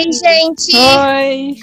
[0.00, 0.74] Oi, gente!
[0.74, 1.56] Oi!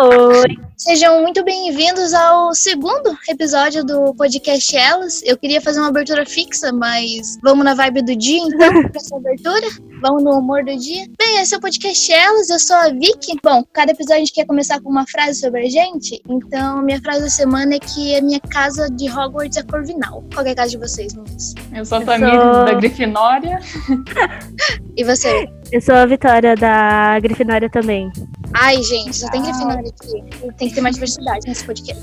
[0.00, 0.56] Oi!
[0.76, 5.22] Sejam muito bem-vindos ao segundo episódio do podcast Elas.
[5.24, 9.16] Eu queria fazer uma abertura fixa, mas vamos na vibe do dia, então, pra essa
[9.16, 9.68] abertura?
[10.00, 11.06] Vamos no humor do dia?
[11.18, 13.38] Bem, esse é o podcast Elas, eu sou a Vicky.
[13.42, 17.00] Bom, cada episódio a gente quer começar com uma frase sobre a gente, então minha
[17.00, 20.22] frase da semana é que a minha casa de Hogwarts é Corvinal.
[20.34, 21.54] Qual é a casa de vocês, meninas?
[21.74, 22.64] Eu sou a Tamir sou...
[22.66, 23.58] da Grifinória.
[24.96, 25.48] e você?
[25.72, 28.10] Eu sou a Vitória da Grifinória também.
[28.54, 30.52] Ai, gente, só tem Grifinória aqui.
[30.58, 32.02] Tem que ter mais diversidade nesse podcast.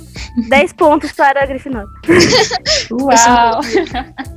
[0.50, 1.88] 10 pontos para a Grifinória.
[2.92, 3.62] Uau!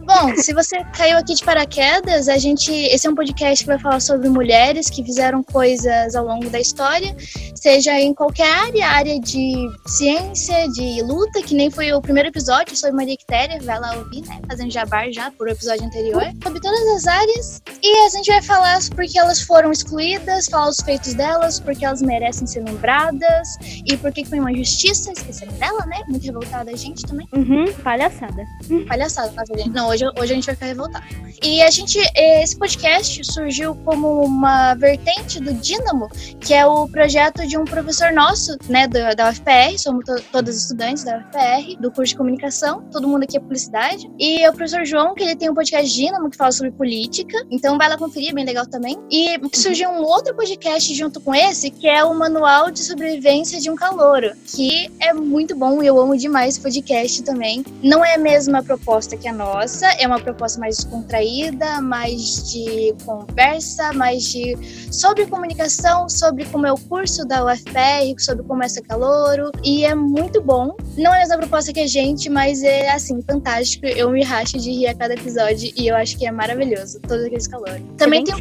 [0.04, 2.70] Bom, se você caiu aqui de paraquedas, a gente.
[2.70, 6.60] Esse é um podcast que vai falar sobre mulheres que fizeram coisas ao longo da
[6.60, 7.14] história,
[7.54, 9.54] seja em qualquer área, área de
[9.86, 14.22] ciência, de luta, que nem foi o primeiro episódio sobre Maria Quitéria, vai lá ouvir,
[14.22, 14.40] né?
[14.48, 16.24] Fazendo jabar já por episódio anterior.
[16.42, 17.62] Sobre todas as áreas.
[17.82, 22.02] E a gente vai falar porque elas foram excluídas, falar os feitos delas, porque elas
[22.02, 23.48] merecem ser lembradas
[23.86, 26.02] e por que foi uma injustiça, esquecendo dela, né?
[26.08, 27.26] Muito revoltada a gente também.
[27.32, 28.44] Uhum, palhaçada.
[28.86, 29.70] Palhaçada, mas a gente.
[29.70, 31.04] Não, hoje, hoje a gente vai ficar revoltado.
[31.42, 36.08] E a gente, esse podcast surgiu como uma vertente do Dínamo,
[36.40, 40.56] que é o projeto de um professor nosso, né, da, da UFPR, somos to, todos
[40.56, 44.10] estudantes da UFPR, do curso de comunicação, todo mundo aqui é publicidade.
[44.18, 47.36] E é o professor João, que ele tem um podcast Dínamo, que fala sobre política,
[47.50, 48.96] então vai lá conferir, é bem legal também.
[49.10, 53.70] E surgiu um outro podcast junto com esse, que é o Manual de Sobrevivência de
[53.70, 57.64] um Calouro, que é muito bom e eu amo demais esse podcast também.
[57.82, 62.94] Não é a mesma proposta que a nossa, é uma proposta mais descontraída, mais de
[63.26, 64.56] conversa, mais de
[64.90, 69.84] sobre comunicação, sobre como é o curso da UFPR, sobre como é ser calouro, e
[69.84, 70.74] é muito bom.
[70.96, 73.86] Não é a mesma proposta que a gente, mas é assim, fantástico.
[73.86, 77.24] Eu me racho de rir a cada episódio e eu acho que é maravilhoso, todos
[77.24, 77.82] aqueles calores.
[77.96, 78.38] Também tem um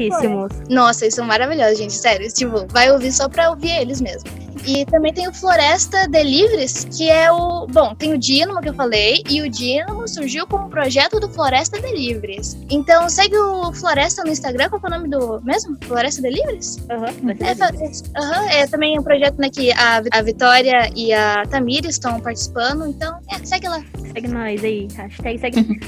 [0.69, 2.27] Nossa, eles são maravilhosos, gente, sério.
[2.31, 4.44] Tipo, vai ouvir só pra ouvir eles mesmo.
[4.65, 7.67] E também tem o Floresta Delivres, que é o.
[7.67, 11.79] Bom, tem o Dínamo que eu falei, e o Dínamo surgiu como projeto do Floresta
[11.79, 12.57] Delivres.
[12.69, 15.77] Então segue o Floresta no Instagram, qual é o nome do mesmo?
[15.81, 16.77] Floresta Delivres?
[16.89, 17.05] Aham.
[17.23, 21.85] Uhum, é, uhum, é também um projeto né, que a, a Vitória e a Tamir
[21.85, 23.83] estão participando, então é, segue lá.
[24.13, 25.79] Segue nós aí, hashtag segue.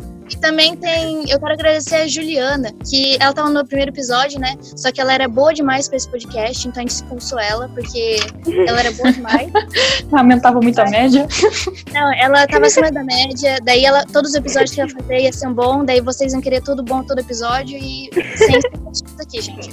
[0.30, 1.28] E também tem.
[1.30, 4.56] Eu quero agradecer a Juliana, que ela tava no primeiro episódio, né?
[4.60, 8.18] Só que ela era boa demais pra esse podcast, então a gente expulsou ela, porque
[8.66, 9.50] ela era boa demais.
[10.12, 11.26] Aumentava muito a média.
[11.92, 15.32] Não, ela tava acima da média, daí ela, todos os episódios que ela fazer ia
[15.32, 19.70] ser bom, daí vocês iam querer tudo bom todo episódio e sem expectativas aqui, gente.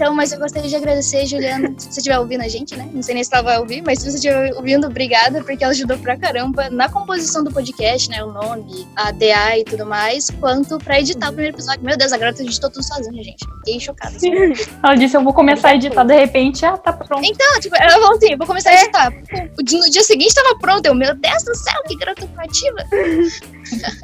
[0.00, 2.88] Então, mas eu gostaria de agradecer, Juliana, se você estiver ouvindo a gente, né?
[2.92, 5.72] Não sei nem se ela vai ouvir, mas se você estiver ouvindo, obrigada, porque ela
[5.72, 8.24] ajudou pra caramba na composição do podcast, né?
[8.24, 11.82] O nome, a DA e tudo tudo mais, quanto pra editar o primeiro episódio.
[11.82, 13.46] Meu Deus, agora tu editou tudo sozinha, gente.
[13.58, 14.14] Fiquei chocada.
[14.14, 14.30] Assim.
[14.82, 17.24] Ela disse, eu vou começar a editar, de repente, ah, tá pronto.
[17.24, 18.82] Então, tipo, ela falou assim, vou começar a é.
[18.82, 19.12] editar.
[19.58, 20.84] O dia, no dia seguinte tava pronto.
[20.84, 22.78] Eu, meu Deus do céu, que garota criativa.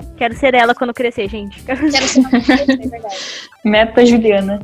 [0.16, 1.62] Quero ser ela quando crescer, gente.
[1.62, 3.16] Quero ser uma é verdade.
[3.64, 4.60] Meta Juliana.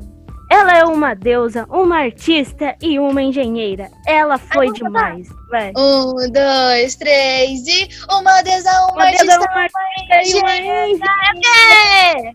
[0.50, 3.90] Ela é uma deusa, uma artista e uma engenheira.
[4.06, 5.28] Ela foi Ai, demais.
[5.52, 5.70] Vai.
[5.76, 9.68] Um, dois, três e uma deusa, uma, uma artista, deusa, uma,
[10.08, 11.12] uma engenheira.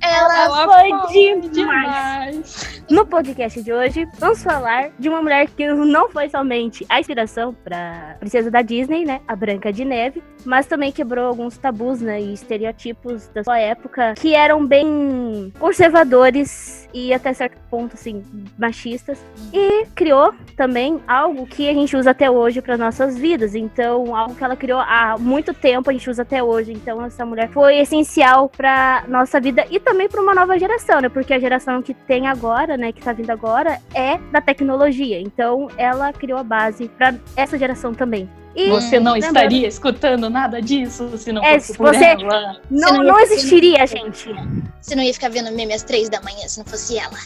[0.04, 0.90] Ela, Ela foi,
[1.40, 2.78] foi demais.
[2.90, 7.54] No podcast de hoje, vamos falar de uma mulher que não foi somente a inspiração
[7.54, 12.22] para princesa da Disney, né, a Branca de Neve, mas também quebrou alguns tabus, né,
[12.22, 18.24] e estereotipos da sua época que eram bem conservadores e até certo ponto assim
[18.58, 19.20] machistas
[19.52, 23.53] e criou também algo que a gente usa até hoje para nossas vidas.
[23.53, 26.73] Então, algo que ela criou há muito tempo a gente usa até hoje.
[26.73, 31.09] Então, essa mulher foi essencial para nossa vida e também para uma nova geração, né?
[31.09, 35.19] Porque a geração que tem agora, né, que tá vindo agora é da tecnologia.
[35.19, 38.28] Então, ela criou a base para essa geração também.
[38.57, 42.59] E você não estaria escutando nada disso se não é, fosse por você ela.
[42.72, 44.34] Não, não, não existiria, gente.
[44.81, 47.18] Você não ia ficar vendo meme às três da manhã se não fosse ela.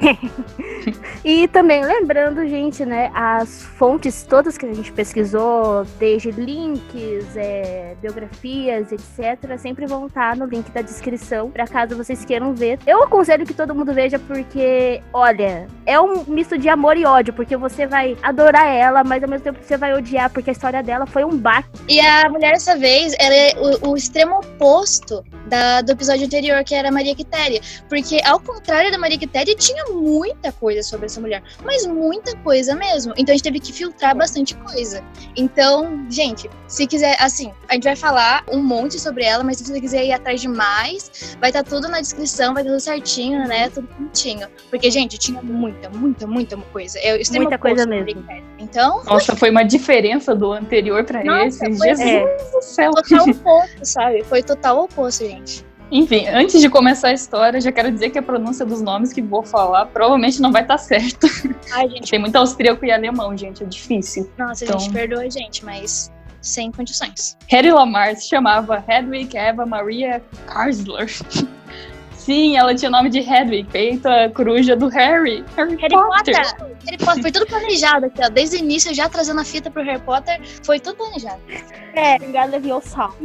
[1.24, 7.94] e também lembrando, gente, né, as fontes todas que a gente pesquisou, desde links, é,
[8.00, 12.78] biografias, etc., sempre vão estar no link da descrição, para caso vocês queiram ver.
[12.86, 17.32] Eu aconselho que todo mundo veja, porque, olha, é um misto de amor e ódio,
[17.32, 20.82] porque você vai adorar ela, mas ao mesmo tempo você vai odiar, porque a história
[20.82, 21.68] dela foi um baque.
[21.88, 26.62] E a mulher dessa vez, ela é o, o extremo oposto da, do episódio anterior,
[26.64, 27.60] que era Maria Quitéria.
[27.88, 31.42] Porque, ao contrário da Maria Quitéria, tinha muita coisa sobre essa mulher.
[31.64, 33.12] Mas muita coisa mesmo.
[33.16, 35.02] Então a gente teve que filtrar bastante coisa.
[35.36, 39.64] Então, gente, se quiser, assim, a gente vai falar um monte sobre ela, mas se
[39.64, 42.80] você quiser ir atrás de mais, vai estar tá tudo na descrição, vai estar tudo
[42.80, 43.70] certinho, né?
[43.70, 44.48] Tudo bonitinho.
[44.70, 46.98] Porque, gente, tinha muita, muita, muita coisa.
[47.00, 48.24] Eu, muita coisa mesmo.
[48.70, 49.02] Então.
[49.04, 51.78] Nossa, foi uma diferença do anterior Nossa, esse.
[51.78, 52.36] Jesus é.
[52.52, 52.90] do céu.
[52.92, 54.24] Total oposto, sabe?
[54.24, 55.66] Foi total oposto, gente.
[55.90, 59.22] Enfim, antes de começar a história, já quero dizer que a pronúncia dos nomes que
[59.22, 61.26] vou falar provavelmente não vai estar tá certa.
[61.72, 62.10] Ai, gente.
[62.10, 64.30] Tem muito austríaco e alemão, gente, é difícil.
[64.36, 64.78] Nossa, então...
[64.78, 66.12] gente, perdoa, gente, mas
[66.42, 67.36] sem condições.
[67.48, 71.08] Harry Lamar se chamava Hedwig Eva Maria Karsler.
[72.12, 75.42] Sim, ela tinha o nome de Hedwig, feita coruja do Harry.
[75.56, 76.36] Harry, Harry Potter.
[76.36, 76.76] Potter.
[76.88, 77.22] Harry Potter.
[77.22, 78.28] Foi tudo planejado aqui, ó.
[78.28, 81.40] Desde o início, já trazendo a fita pro Harry Potter, foi tudo planejado.
[81.94, 83.14] É, obrigada, viu sal.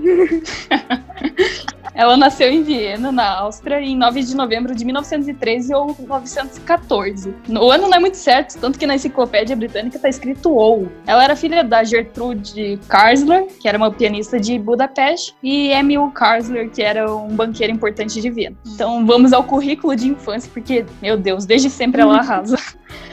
[1.96, 7.36] Ela nasceu em Viena, na Áustria, em 9 de novembro de 1913 ou 1914.
[7.50, 10.88] O ano não é muito certo, tanto que na enciclopédia britânica está escrito ou.
[11.06, 16.72] Ela era filha da Gertrude Karsler, que era uma pianista de Budapeste, e Emil Karsler,
[16.72, 18.58] que era um banqueiro importante de Viena.
[18.66, 22.58] Então vamos ao currículo de infância, porque, meu Deus, desde sempre ela arrasa.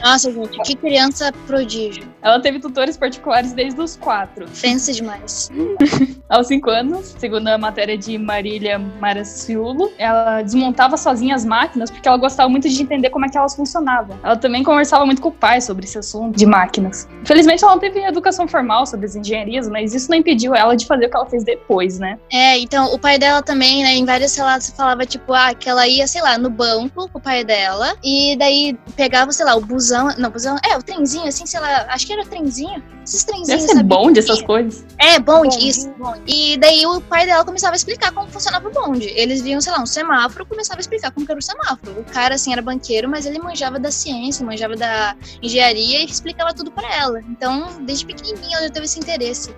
[0.03, 2.03] Nossa, gente, que criança prodígio.
[2.21, 4.47] Ela teve tutores particulares desde os quatro.
[4.47, 5.49] Fancy demais.
[6.29, 12.07] Aos cinco anos, segundo a matéria de Marília Maraciulo, ela desmontava sozinha as máquinas porque
[12.07, 14.17] ela gostava muito de entender como é que elas funcionavam.
[14.23, 17.07] Ela também conversava muito com o pai sobre esse assunto de máquinas.
[17.21, 20.85] Infelizmente, ela não teve educação formal sobre as engenharias, mas isso não impediu ela de
[20.85, 22.17] fazer o que ela fez depois, né?
[22.31, 25.87] É, então, o pai dela também, né, em vários relatos falava, tipo, ah, que ela
[25.87, 29.61] ia, sei lá, no banco com o pai dela, e daí pegava, sei lá, o
[29.61, 33.23] busão, não, busão, é, o trenzinho, assim, sei lá, acho que era o trenzinho, esses
[33.23, 34.85] trenzinhos, Deve ser bonde, essas coisas.
[34.97, 35.67] É, bonde, bonde.
[35.67, 36.21] isso, bonde.
[36.27, 39.07] E daí o pai dela começava a explicar como funcionava o bonde.
[39.15, 41.99] Eles viam, sei lá, um semáforo, começava a explicar como era o semáforo.
[41.99, 46.53] O cara, assim, era banqueiro, mas ele manjava da ciência, manjava da engenharia e explicava
[46.53, 47.21] tudo para ela.
[47.29, 49.53] Então, desde pequenininha ela já teve esse interesse.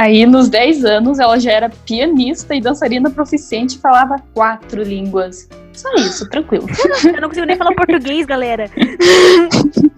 [0.00, 5.46] Aí, nos 10 anos, ela já era pianista e dançarina proficiente e falava quatro línguas.
[5.74, 6.66] Só isso, tranquilo.
[7.04, 8.70] Eu não consigo nem falar português, galera.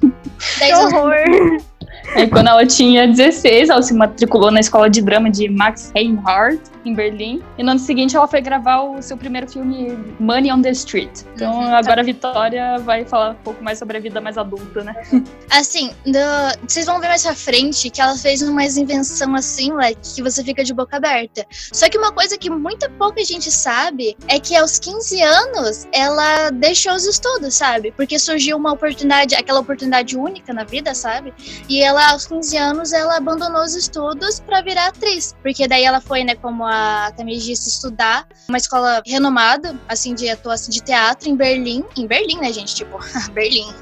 [0.62, 1.58] que horror!
[2.14, 6.72] Aí, quando ela tinha 16, ela se matriculou na escola de drama de Max Reinhardt
[6.84, 7.42] em Berlim.
[7.58, 11.22] E no ano seguinte ela foi gravar o seu primeiro filme Money on the Street.
[11.34, 12.00] Então uhum, agora tá.
[12.00, 14.94] a Vitória vai falar um pouco mais sobre a vida mais adulta, né?
[15.50, 16.18] Assim, do...
[16.66, 20.42] vocês vão ver mais pra frente que ela fez uma invenção assim, like, que você
[20.42, 21.46] fica de boca aberta.
[21.50, 26.50] Só que uma coisa que muita pouca gente sabe é que aos 15 anos ela
[26.50, 27.92] deixou os estudos, sabe?
[27.92, 31.34] Porque surgiu uma oportunidade, aquela oportunidade única na vida, sabe?
[31.68, 35.34] E ela, aos 15 anos, ela abandonou os estudos para virar atriz.
[35.42, 40.28] Porque daí ela foi, né, como a Tamires disse, estudar uma escola renomada, assim, de
[40.28, 41.84] atuação de teatro em Berlim.
[41.96, 42.74] Em Berlim, né, gente?
[42.74, 42.98] Tipo,
[43.32, 43.72] Berlim.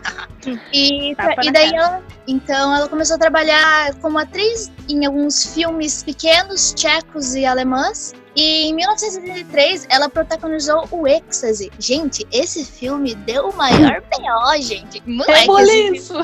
[0.73, 2.03] e, e daí ela.
[2.27, 8.15] Então ela começou a trabalhar como atriz em alguns filmes pequenos, tchecos e alemãs.
[8.41, 11.71] E em 1973, ela protagonizou o Ecstasy.
[11.79, 15.03] Gente, esse filme deu o maior B.O., gente.
[15.07, 16.15] Moleque, é isso.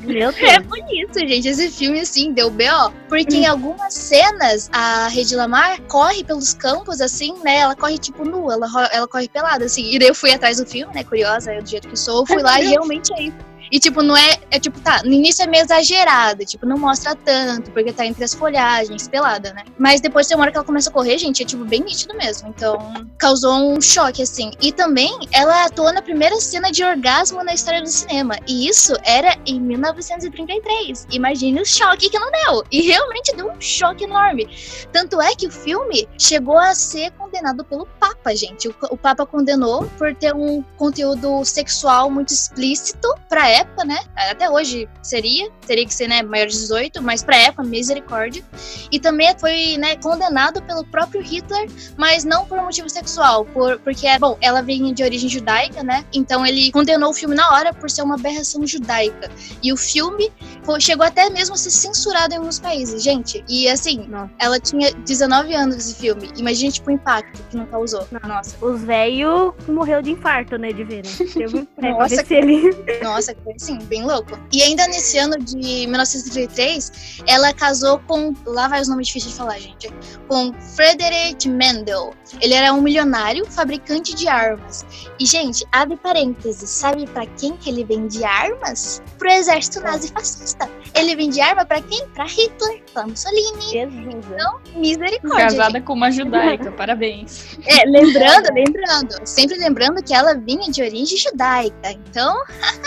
[0.00, 0.42] Meu Deus.
[0.42, 1.48] É isso, gente.
[1.48, 2.90] Esse filme, assim, deu B.O.
[3.08, 7.60] Porque em algumas cenas, a Rede Lamar corre pelos campos, assim, né?
[7.60, 8.52] Ela corre, tipo, nua.
[8.52, 9.94] Ela, ela corre pelada, assim.
[9.94, 11.02] E daí eu fui atrás do filme, né?
[11.02, 12.26] Curiosa, eu, do jeito que sou.
[12.26, 13.51] Fui lá e realmente é isso.
[13.72, 14.36] E, tipo, não é.
[14.50, 18.22] É tipo, tá, no início é meio exagerado, tipo, não mostra tanto, porque tá entre
[18.22, 19.64] as folhagens, pelada, né?
[19.78, 22.14] Mas depois tem uma hora que ela começa a correr, gente, é, tipo, bem nítido
[22.14, 22.50] mesmo.
[22.50, 22.78] Então,
[23.18, 24.50] causou um choque, assim.
[24.60, 28.36] E também, ela atuou na primeira cena de orgasmo na história do cinema.
[28.46, 31.06] E isso era em 1933.
[31.10, 32.62] Imagine o choque que não deu.
[32.70, 34.46] E realmente deu um choque enorme.
[34.92, 38.68] Tanto é que o filme chegou a ser condenado pelo Papa, gente.
[38.68, 43.98] O, o Papa condenou por ter um conteúdo sexual muito explícito pra época época, né?
[44.16, 48.44] Até hoje seria, teria que ser, né, maior de 18, mas pra época, misericórdia.
[48.90, 54.06] E também foi, né, condenado pelo próprio Hitler, mas não por motivo sexual, por, porque,
[54.18, 56.04] bom, ela vem de origem judaica, né?
[56.12, 59.30] Então ele condenou o filme na hora por ser uma aberração judaica.
[59.62, 60.30] E o filme
[60.64, 63.44] foi, chegou até mesmo a ser censurado em alguns países, gente.
[63.48, 64.30] E assim, não.
[64.38, 66.30] ela tinha 19 anos esse filme.
[66.36, 68.06] Imagina, tipo, o impacto que não causou.
[68.26, 68.56] Nossa.
[68.64, 71.10] Os velhos morreu de infarto, né, de ver, né?
[71.32, 72.34] Teve Nossa, que...
[72.34, 72.62] ele...
[73.02, 74.38] Nossa, foi assim, bem louco.
[74.52, 78.34] E ainda nesse ano de 1933, ela casou com.
[78.46, 79.92] Lá vai os nomes difíceis de falar, gente.
[80.28, 82.14] Com Frederick Mendel.
[82.40, 84.84] Ele era um milionário fabricante de armas.
[85.18, 89.02] E, gente, abre parênteses, sabe para quem que ele vendia armas?
[89.18, 90.68] Pro exército nazi-fascista.
[90.94, 92.06] Ele vendia arma para quem?
[92.08, 93.62] Para Hitler, pra Mussolini.
[93.70, 94.24] Jesus.
[94.32, 95.44] Então, misericórdia.
[95.44, 95.84] Casada gente.
[95.84, 96.72] com uma judaica.
[96.76, 97.58] Parabéns.
[97.66, 101.90] É, lembrando, lembrando, sempre lembrando que ela vinha de origem judaica.
[101.90, 102.36] Então,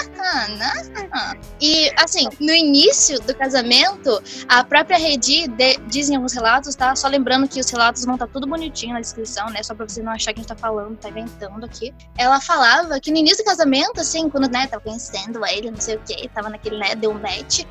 [1.59, 5.45] e assim, no início do casamento, a própria Redi
[5.87, 6.95] dizem alguns relatos, tá?
[6.95, 9.63] Só lembrando que os relatos vão estar tá tudo bonitinho na descrição, né?
[9.63, 11.93] Só pra você não achar que a gente tá falando, tá inventando aqui.
[12.17, 15.95] Ela falava que no início do casamento, assim, quando, né, tava conhecendo ele, não sei
[15.95, 17.63] o que, tava naquele, né, deu um match,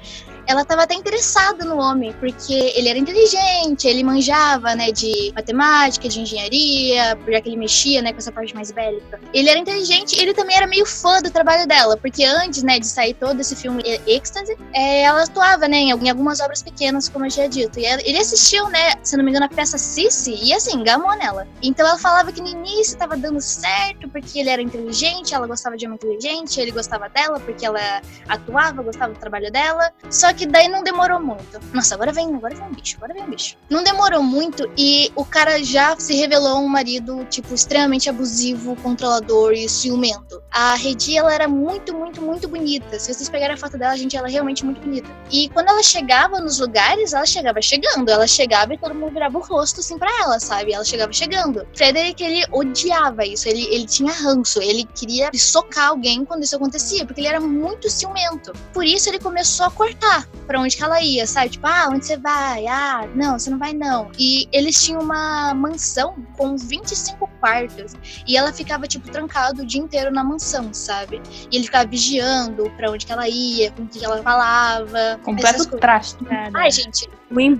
[0.46, 6.08] ela tava até interessada no homem, porque ele era inteligente, ele manjava, né, de matemática,
[6.08, 9.20] de engenharia, já que ele mexia, né, com essa parte mais bélica.
[9.32, 12.86] Ele era inteligente, ele também era meio fã do trabalho dela, porque antes, né, de
[12.86, 17.30] sair todo esse filme Ecstasy, é, ela atuava, né, em algumas obras pequenas, como eu
[17.30, 17.78] já dito.
[17.78, 21.46] E ele assistiu, né, se não me engano, a peça Cici, e assim, gamou nela.
[21.62, 25.76] Então ela falava que no início tava dando certo, porque ele era inteligente, ela gostava
[25.76, 29.92] de homem inteligente, ele gostava dela, porque ela atuava, gostava do trabalho dela.
[30.10, 31.60] Só que daí não demorou muito.
[31.72, 33.56] Nossa, agora vem, agora vem um bicho, agora vem um bicho.
[33.70, 39.52] Não demorou muito e o cara já se revelou um marido, tipo, extremamente abusivo, controlador
[39.52, 40.42] e ciumento.
[40.50, 42.98] A Redi, ela era muito, muito, muito bonita.
[42.98, 45.08] Se vocês pegarem a foto dela, gente, ela é realmente muito bonita.
[45.30, 48.08] E quando ela chegava nos lugares, ela chegava chegando.
[48.08, 50.72] Ela chegava e todo mundo virava o rosto, assim, pra ela, sabe?
[50.72, 51.66] Ela chegava chegando.
[51.74, 53.48] Frederick, ele odiava isso.
[53.48, 54.60] Ele, ele tinha ranço.
[54.62, 58.52] Ele queria socar alguém quando isso acontecia, porque ele era muito ciumento.
[58.72, 61.50] Por isso, ele começou a cortar para onde que ela ia, sabe?
[61.50, 62.66] Tipo, ah, onde você vai?
[62.66, 64.10] Ah, não, você não vai não.
[64.18, 67.94] E eles tinham uma mansão com 25 quartos
[68.26, 71.20] e ela ficava tipo trancada o dia inteiro na mansão, sabe?
[71.50, 75.18] E ele ficava vigiando para onde que ela ia, com o que ela falava.
[75.22, 76.18] Completo traste.
[76.54, 77.08] Ai, gente,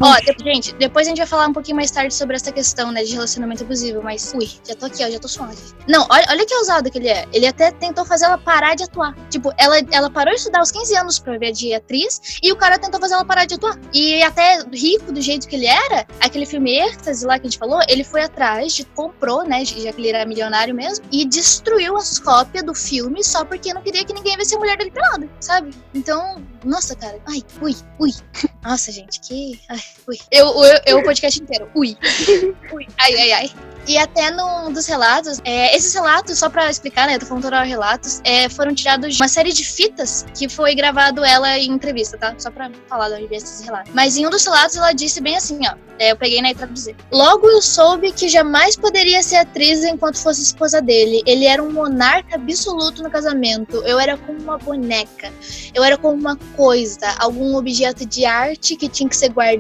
[0.01, 3.03] Ó, gente, depois a gente vai falar um pouquinho mais tarde sobre essa questão, né,
[3.03, 5.57] de relacionamento abusivo, mas ui, já tô aqui, ó, já tô suando.
[5.89, 7.27] Não, olha, olha que ousado que ele é.
[7.33, 9.15] Ele até tentou fazer ela parar de atuar.
[9.29, 12.57] Tipo, ela, ela parou de estudar aos 15 anos pra ver de atriz e o
[12.57, 13.79] cara tentou fazer ela parar de atuar.
[13.93, 17.59] E até rico do jeito que ele era, aquele filme Ecstasy lá que a gente
[17.59, 21.97] falou, ele foi atrás, de, comprou, né, já que ele era milionário mesmo, e destruiu
[21.97, 25.29] as cópias do filme só porque não queria que ninguém visse a mulher dele pelada,
[25.41, 25.75] sabe?
[25.93, 28.13] Então, nossa, cara, ai, ui, ui.
[28.65, 30.19] Nossa, gente, que Ai, ui.
[30.31, 31.69] Eu, eu, eu o podcast inteiro.
[31.75, 31.97] Ui.
[32.73, 32.87] ui.
[32.99, 33.51] Ai, ai, ai.
[33.87, 37.17] E até num dos relatos, é, esses relatos, só pra explicar, né?
[37.17, 40.75] Eu tô falando todos relatos, é, foram tirados de uma série de fitas que foi
[40.75, 42.35] gravado ela em entrevista, tá?
[42.39, 43.93] Só pra falar de onde veio esses relatos.
[43.95, 45.75] Mas em um dos relatos ela disse bem assim, ó.
[45.99, 46.97] É, eu peguei né, e traduzir.
[47.13, 51.23] Logo eu soube que jamais poderia ser atriz enquanto fosse esposa dele.
[51.25, 53.77] Ele era um monarca absoluto no casamento.
[53.87, 55.33] Eu era como uma boneca.
[55.73, 59.54] Eu era como uma coisa, algum objeto de arte que tinha que ser guardado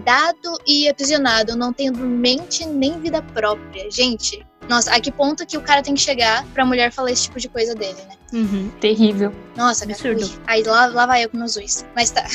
[0.67, 3.91] e aprisionado, não tendo mente nem vida própria.
[3.91, 7.25] Gente, nossa, a que ponto que o cara tem que chegar pra mulher falar esse
[7.25, 8.17] tipo de coisa dele, né?
[8.33, 9.33] Uhum, terrível.
[9.57, 10.29] Nossa, absurdo.
[10.47, 11.85] Aí lá, lá vai eu com meus uis.
[11.95, 12.27] Mas tá.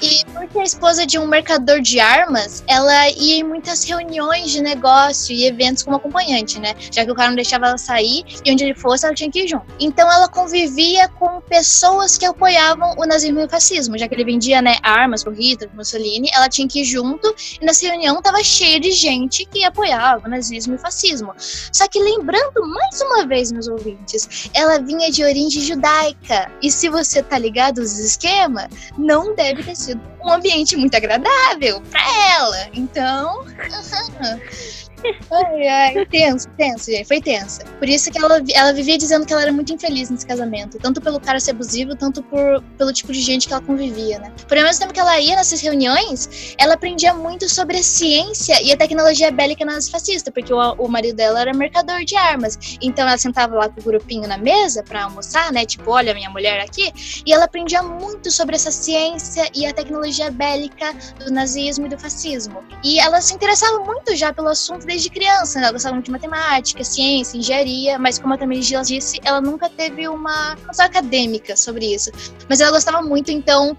[0.00, 4.62] E porque a esposa de um mercador de armas, ela ia em muitas reuniões de
[4.62, 6.74] negócio e eventos como acompanhante, né?
[6.92, 9.40] Já que o cara não deixava ela sair e onde ele fosse, ela tinha que
[9.40, 9.66] ir junto.
[9.80, 14.24] Então ela convivia com pessoas que apoiavam o nazismo e o fascismo, já que ele
[14.24, 18.22] vendia, né, armas pro Hitler, pro Mussolini, ela tinha que ir junto e nessa reunião
[18.22, 21.34] tava cheia de gente que apoiava o nazismo e o fascismo.
[21.72, 26.50] Só que lembrando mais uma vez, meus ouvintes, ela vinha de origem judaica.
[26.62, 31.80] E se você tá ligado aos esquemas, não deve ter sido um ambiente muito agradável
[31.90, 32.68] para ela.
[32.74, 33.44] Então.
[35.30, 37.06] Ai, ai, tenso, tenso, gente.
[37.06, 37.64] Foi tensa.
[37.78, 40.78] Por isso que ela, ela vivia dizendo que ela era muito infeliz nesse casamento.
[40.78, 44.32] Tanto pelo cara ser abusivo, tanto por, pelo tipo de gente que ela convivia, né?
[44.48, 48.60] Por ao mesmo tempo que ela ia nessas reuniões, ela aprendia muito sobre a ciência
[48.62, 52.58] e a tecnologia bélica nazifascista, porque o, o marido dela era mercador de armas.
[52.80, 55.64] Então ela sentava lá com o grupinho na mesa para almoçar, né?
[55.64, 56.92] Tipo, olha minha mulher aqui.
[57.24, 60.94] E ela aprendia muito sobre essa ciência e a tecnologia bélica
[61.24, 62.62] do nazismo e do fascismo.
[62.82, 65.64] E ela se interessava muito já pelo assunto desde criança, né?
[65.64, 70.08] Ela gostava muito de matemática, ciência, engenharia, mas como a também disse, ela nunca teve
[70.08, 72.10] uma noção acadêmica sobre isso.
[72.48, 73.76] Mas ela gostava muito, então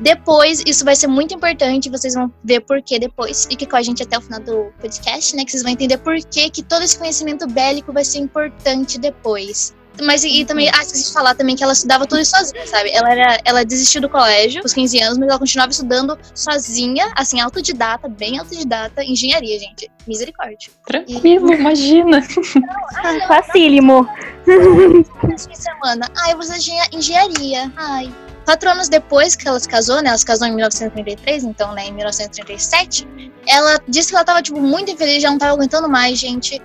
[0.00, 3.46] depois, isso vai ser muito importante, vocês vão ver por que depois.
[3.46, 5.44] Fique com a gente até o final do podcast, né?
[5.44, 9.74] Que vocês vão entender por que, que todo esse conhecimento bélico vai ser importante depois.
[10.02, 12.90] Mas e, e também, ah, esqueci de falar também que ela estudava tudo sozinha, sabe?
[12.90, 17.40] Ela, era, ela desistiu do colégio aos 15 anos, mas ela continuava estudando sozinha, assim,
[17.40, 19.90] autodidata, bem autodidata, engenharia, gente.
[20.06, 20.70] Misericórdia.
[20.86, 21.56] Tranquilo, e...
[21.56, 22.20] imagina.
[22.20, 24.08] Não, ai, não, Facílimo.
[24.44, 26.08] Fim de semana.
[26.16, 27.72] Ai, eu vou fazer engenharia.
[27.76, 28.12] Ai.
[28.44, 30.10] Quatro anos depois que ela se casou, né?
[30.10, 33.06] Ela se casou em 1933, então, né, em 1937
[33.46, 36.60] Ela disse que ela tava, tipo, muito infeliz, já não tava aguentando mais, gente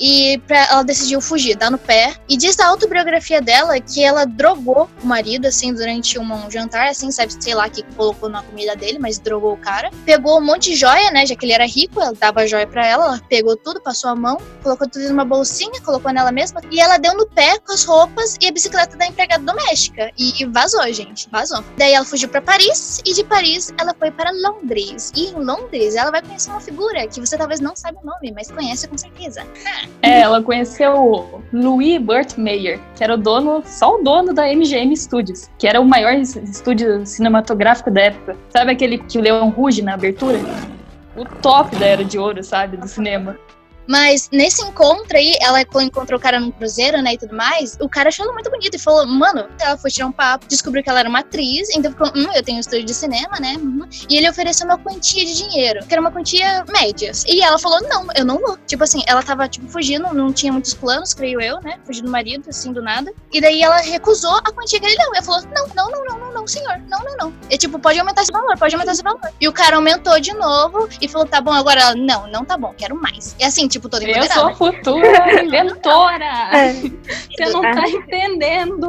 [0.00, 2.14] e pra, ela decidiu fugir, dar no pé.
[2.28, 6.88] E diz da autobiografia dela que ela drogou o marido, assim, durante um, um jantar,
[6.88, 9.90] assim, sabe, sei lá, que colocou na comida dele, mas drogou o cara.
[10.04, 12.86] Pegou um monte de joia, né, já que ele era rico, ela dava joia pra
[12.86, 16.80] ela, ela pegou tudo, passou a mão, colocou tudo numa bolsinha, colocou nela mesma, e
[16.80, 20.10] ela deu no pé com as roupas e a bicicleta da empregada doméstica.
[20.18, 21.64] E vazou, gente, vazou.
[21.76, 25.12] Daí ela fugiu para Paris, e de Paris ela foi para Londres.
[25.16, 28.32] E em Londres ela vai conhecer uma figura que você talvez não saiba o nome,
[28.34, 29.44] mas conhece com certeza.
[30.00, 34.96] É, ela conheceu Louis Burt Meyer, que era o dono, só o dono da MGM
[34.96, 38.36] Studios, que era o maior estúdio cinematográfico da época.
[38.50, 40.38] Sabe aquele que o Leão ruge na abertura?
[41.16, 43.36] O top da Era de Ouro, sabe, do cinema.
[43.88, 47.88] Mas nesse encontro aí, ela encontrou o cara no cruzeiro, né, e tudo mais, o
[47.88, 50.90] cara achou ela muito bonita e falou, mano, ela foi tirar um papo, descobriu que
[50.90, 53.88] ela era uma atriz, então ficou, hum, eu tenho um estúdio de cinema, né, uhum.
[54.08, 57.12] e ele ofereceu uma quantia de dinheiro, que era uma quantia média.
[57.26, 58.58] E ela falou, não, eu não vou.
[58.66, 62.10] Tipo assim, ela tava, tipo, fugindo, não tinha muitos planos, creio eu, né, fugindo do
[62.10, 63.12] marido, assim, do nada.
[63.32, 65.12] E daí ela recusou a quantia que ele deu.
[65.14, 67.34] E ela falou, não, não, não, não, não, não, senhor, não, não, não.
[67.50, 69.20] E tipo, pode aumentar esse valor, pode aumentar esse valor.
[69.40, 72.56] E o cara aumentou de novo e falou, tá bom, agora ela, não, não tá
[72.56, 73.34] bom, quero mais.
[73.38, 74.26] E assim, tipo, toda empoderada.
[74.26, 76.24] Eu sou futura inventora.
[76.52, 76.72] É.
[76.72, 78.88] Você não tá entendendo.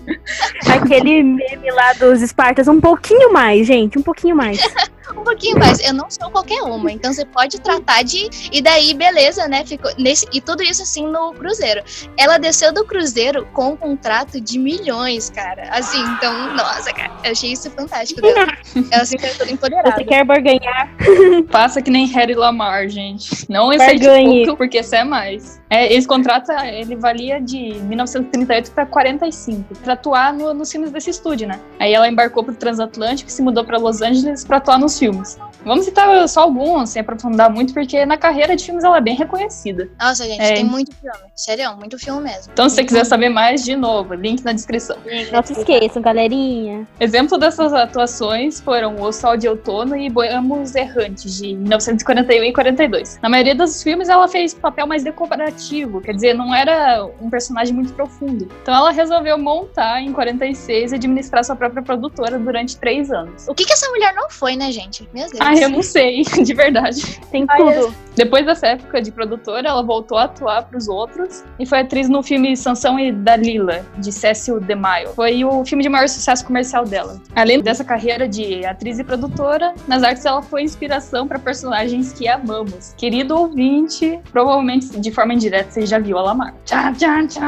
[0.66, 4.60] Aquele meme lá dos Espartas, um pouquinho mais, gente, um pouquinho mais.
[5.30, 5.78] pouquinho mais.
[5.80, 8.28] Eu não sou qualquer uma, então você pode tratar de.
[8.52, 9.64] E daí, beleza, né?
[9.64, 11.82] Ficou nesse e tudo isso assim no cruzeiro.
[12.16, 15.68] Ela desceu do cruzeiro com um contrato de milhões, cara.
[15.70, 18.20] Assim, então, nossa, cara, eu achei isso fantástico.
[18.20, 18.56] Dela.
[18.90, 19.96] Ela se assim, toda empoderada.
[19.96, 20.90] Você quer barganhar?
[21.50, 23.48] Passa que nem Harry Lamar, gente.
[23.48, 25.60] Não esse pouco, porque esse é mais.
[25.70, 31.10] É, esse contrato, ele valia de 1938 para 45, pra atuar no, nos filmes desse
[31.10, 31.60] estúdio, né?
[31.78, 35.19] Aí ela embarcou pro Transatlântico e se mudou para Los Angeles para atuar nos filmes.
[35.24, 39.00] friends Vamos citar só alguns, sem aprofundar muito, porque na carreira de filmes ela é
[39.00, 39.88] bem reconhecida.
[39.98, 40.54] Nossa, gente, é.
[40.54, 41.18] tem muito filme.
[41.34, 42.50] Sério, muito filme mesmo.
[42.52, 44.96] Então, se você quiser saber mais, de novo, link na descrição.
[45.32, 46.86] Não se esqueçam, galerinha.
[46.98, 53.18] Exemplo dessas atuações foram O Sol de Outono e Boemos Errantes, de 1941 e 42.
[53.22, 57.74] Na maioria dos filmes, ela fez papel mais decorativo, quer dizer, não era um personagem
[57.74, 58.48] muito profundo.
[58.62, 63.46] Então, ela resolveu montar em 46 e administrar sua própria produtora durante três anos.
[63.48, 65.08] O que, que essa mulher não foi, né, gente?
[65.12, 65.40] Meu Deus.
[65.40, 67.20] Ah, eu não sei, de verdade.
[67.30, 67.94] Tem tudo.
[68.16, 72.08] Depois dessa época de produtora, ela voltou a atuar para os outros e foi atriz
[72.08, 75.08] no filme Sansão e Dalila, de Cecil DeMille.
[75.14, 77.20] Foi o filme de maior sucesso comercial dela.
[77.34, 82.28] Além dessa carreira de atriz e produtora, nas artes ela foi inspiração para personagens que
[82.28, 82.94] amamos.
[82.98, 86.54] Querido ouvinte, provavelmente de forma indireta você já viu a Lamar.
[86.66, 87.44] Tchau, tchau, tchau.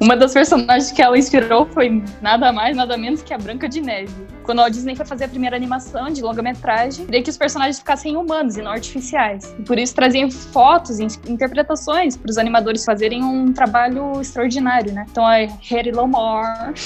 [0.00, 3.80] Uma das personagens que ela inspirou foi nada mais, nada menos que a Branca de
[3.80, 4.37] Neve.
[4.48, 8.16] Quando a Disney foi fazer a primeira animação de longa-metragem, queria que os personagens ficassem
[8.16, 9.54] humanos e não artificiais.
[9.58, 15.04] E por isso traziam fotos e interpretações para os animadores fazerem um trabalho extraordinário, né?
[15.10, 15.34] Então a
[15.68, 16.72] Harry Lomar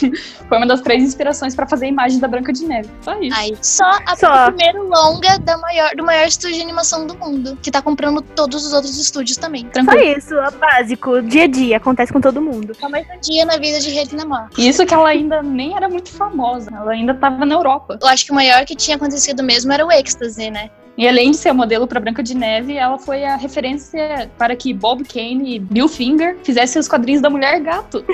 [0.48, 2.90] foi uma das três inspirações para fazer a imagem da Branca de Neve.
[3.00, 3.38] Só isso.
[3.38, 4.46] Aí, só a só.
[4.46, 8.66] primeiro longa da maior, do maior estúdio de animação do mundo, que tá comprando todos
[8.66, 9.66] os outros estúdios também.
[9.66, 10.02] Tranquilo.
[10.02, 12.74] Só isso, é básico, dia a dia, acontece com todo mundo.
[12.74, 14.48] Só mais um dia na vida de Harry Lomar.
[14.58, 17.98] Isso que ela ainda nem era muito famosa, ela ainda tava na Europa.
[18.00, 20.70] Eu acho que o maior que tinha acontecido mesmo era o Ecstasy, né?
[20.96, 24.74] E além de ser modelo para Branca de Neve, ela foi a referência para que
[24.74, 28.04] Bob Kane e Bill Finger fizessem os quadrinhos da Mulher Gato.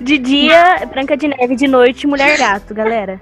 [0.00, 3.20] De dia, Branca de Neve, de noite, Mulher Gato, galera.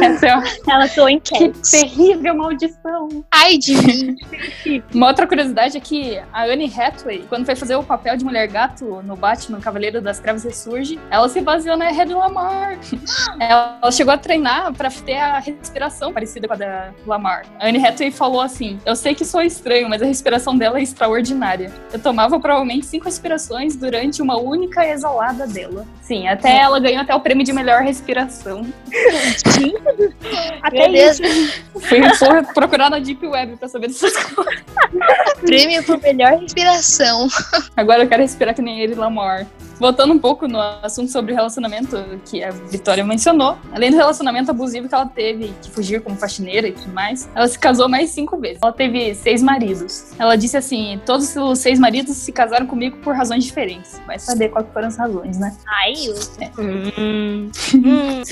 [0.00, 3.24] É ela tô em Que terrível maldição.
[3.30, 4.16] Ai de mim.
[4.94, 8.46] Uma outra curiosidade é que a Anne Hathaway, quando foi fazer o papel de Mulher
[8.48, 12.78] Gato no Batman Cavaleiro das Trevas Ressurge, ela se baseou na Red Lamar.
[13.38, 17.44] Ela chegou a treinar para ter a respiração parecida com a da Lamar.
[17.58, 20.78] A Anne Hathaway falou falou assim: Eu sei que sou estranho, mas a respiração dela
[20.78, 21.72] é extraordinária.
[21.92, 25.86] Eu tomava provavelmente cinco respirações durante uma única exalada dela.
[26.02, 28.66] Sim, até ela ganhou até o prêmio de melhor respiração.
[30.62, 31.22] até isso.
[31.80, 32.00] Fui
[32.52, 34.62] procurar na Deep Web pra saber dessas coisas.
[35.40, 37.28] prêmio por melhor respiração.
[37.76, 39.46] Agora eu quero respirar que nem ele, Lamar.
[39.78, 44.88] Voltando um pouco no assunto sobre relacionamento que a Vitória mencionou, além do relacionamento abusivo
[44.88, 48.25] que ela teve, que fugir como faxineira e tudo mais, ela se casou mais cinco
[48.34, 48.58] vezes.
[48.62, 50.12] Ela teve seis maridos.
[50.18, 54.00] Ela disse assim: todos os seis maridos se casaram comigo por razões diferentes.
[54.06, 55.56] Vai saber quais foram as razões, né?
[55.66, 55.94] Ai,
[56.40, 56.50] é.
[56.60, 57.50] hum.
[57.74, 58.22] hum.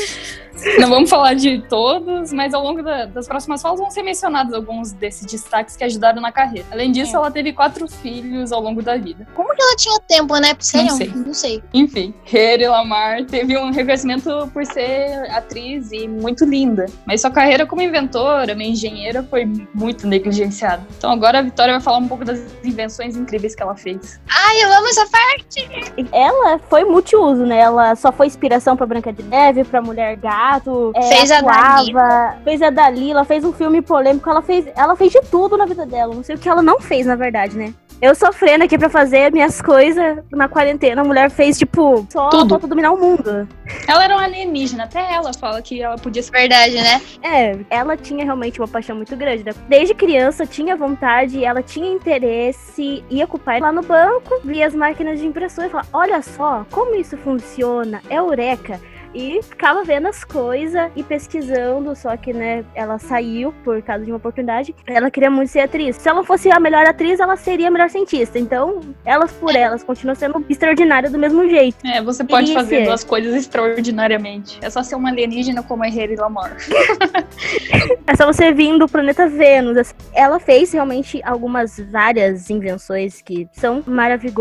[0.78, 4.52] Não vamos falar de todos, mas ao longo da, das próximas falas vão ser mencionados
[4.52, 6.66] alguns desses destaques que ajudaram na carreira.
[6.70, 7.18] Além disso, é.
[7.18, 9.26] ela teve quatro filhos ao longo da vida.
[9.34, 10.54] Como que ela tinha tempo, né?
[10.58, 10.88] Sério?
[10.88, 11.12] Não sei.
[11.14, 11.62] Não sei.
[11.72, 16.86] Enfim, Hedy Lamar teve um reconhecimento por ser atriz e muito linda.
[17.06, 20.86] Mas sua carreira como inventora, uma engenheira, foi muito negligenciada.
[20.96, 24.20] Então agora a Vitória vai falar um pouco das invenções incríveis que ela fez.
[24.28, 25.68] Ai, eu amo essa parte!
[26.12, 27.58] Ela foi multiuso, né?
[27.58, 30.16] Ela só foi inspiração pra Branca de Neve, pra Mulher
[30.54, 30.92] Gato.
[30.94, 32.38] É, fez atuava, a Dalila.
[32.44, 34.28] Fez a Dalila, fez um filme polêmico.
[34.28, 36.14] Ela fez, ela fez de tudo na vida dela.
[36.14, 37.74] Não sei o que ela não fez, na verdade, né?
[38.02, 41.00] Eu sofrendo aqui pra fazer minhas coisas na quarentena.
[41.00, 42.58] A mulher fez, tipo, só tudo.
[42.58, 43.48] pra dominar o mundo.
[43.86, 44.84] Ela era uma alienígena.
[44.84, 46.32] Até ela fala que ela podia ser.
[46.32, 47.00] Verdade, né?
[47.22, 49.44] É, ela tinha realmente uma paixão muito grande.
[49.44, 49.52] Né?
[49.68, 54.66] Desde criança, tinha vontade, ela tinha interesse, ia com o pai lá no banco, via
[54.66, 58.02] as máquinas de impressão e falava: Olha só como isso funciona.
[58.10, 58.80] É eureka
[59.14, 64.10] e ficava vendo as coisas e pesquisando, só que, né, ela saiu por causa de
[64.10, 64.74] uma oportunidade.
[64.86, 65.96] Ela queria muito ser atriz.
[65.96, 68.38] Se ela fosse a melhor atriz, ela seria a melhor cientista.
[68.38, 71.76] Então, elas por elas continuam sendo extraordinárias do mesmo jeito.
[71.86, 72.84] É, você pode e fazer ser.
[72.86, 74.58] duas coisas extraordinariamente.
[74.60, 76.56] É só ser uma alienígena como a Harry Lamar.
[78.06, 79.94] é só você vir do planeta Vênus.
[80.12, 84.34] Ela fez realmente algumas várias invenções que são maravilhosas.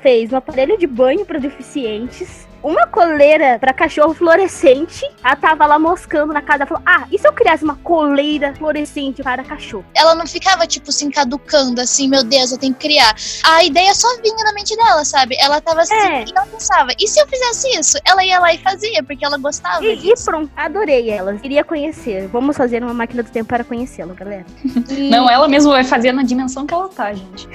[0.00, 5.04] Fez um aparelho de banho para deficientes uma coleira para cachorro fluorescente.
[5.24, 6.62] Ela tava lá moscando na casa.
[6.62, 9.84] Ela falou: Ah, e se eu criasse uma coleira fluorescente para cachorro?
[9.94, 13.14] Ela não ficava, tipo, se encaducando assim, meu Deus, eu tenho que criar.
[13.44, 15.36] A ideia só vinha na mente dela, sabe?
[15.40, 16.24] Ela tava assim é.
[16.24, 17.98] e ela pensava: e se eu fizesse isso?
[18.04, 19.84] Ela ia lá e fazia, porque ela gostava.
[19.84, 20.22] E, disso.
[20.22, 21.34] e pronto, adorei ela.
[21.36, 22.28] Queria conhecer.
[22.28, 24.46] Vamos fazer uma máquina do tempo para conhecê-la, galera.
[24.90, 25.08] E...
[25.10, 27.48] Não, ela mesma vai fazer na dimensão que ela tá, gente.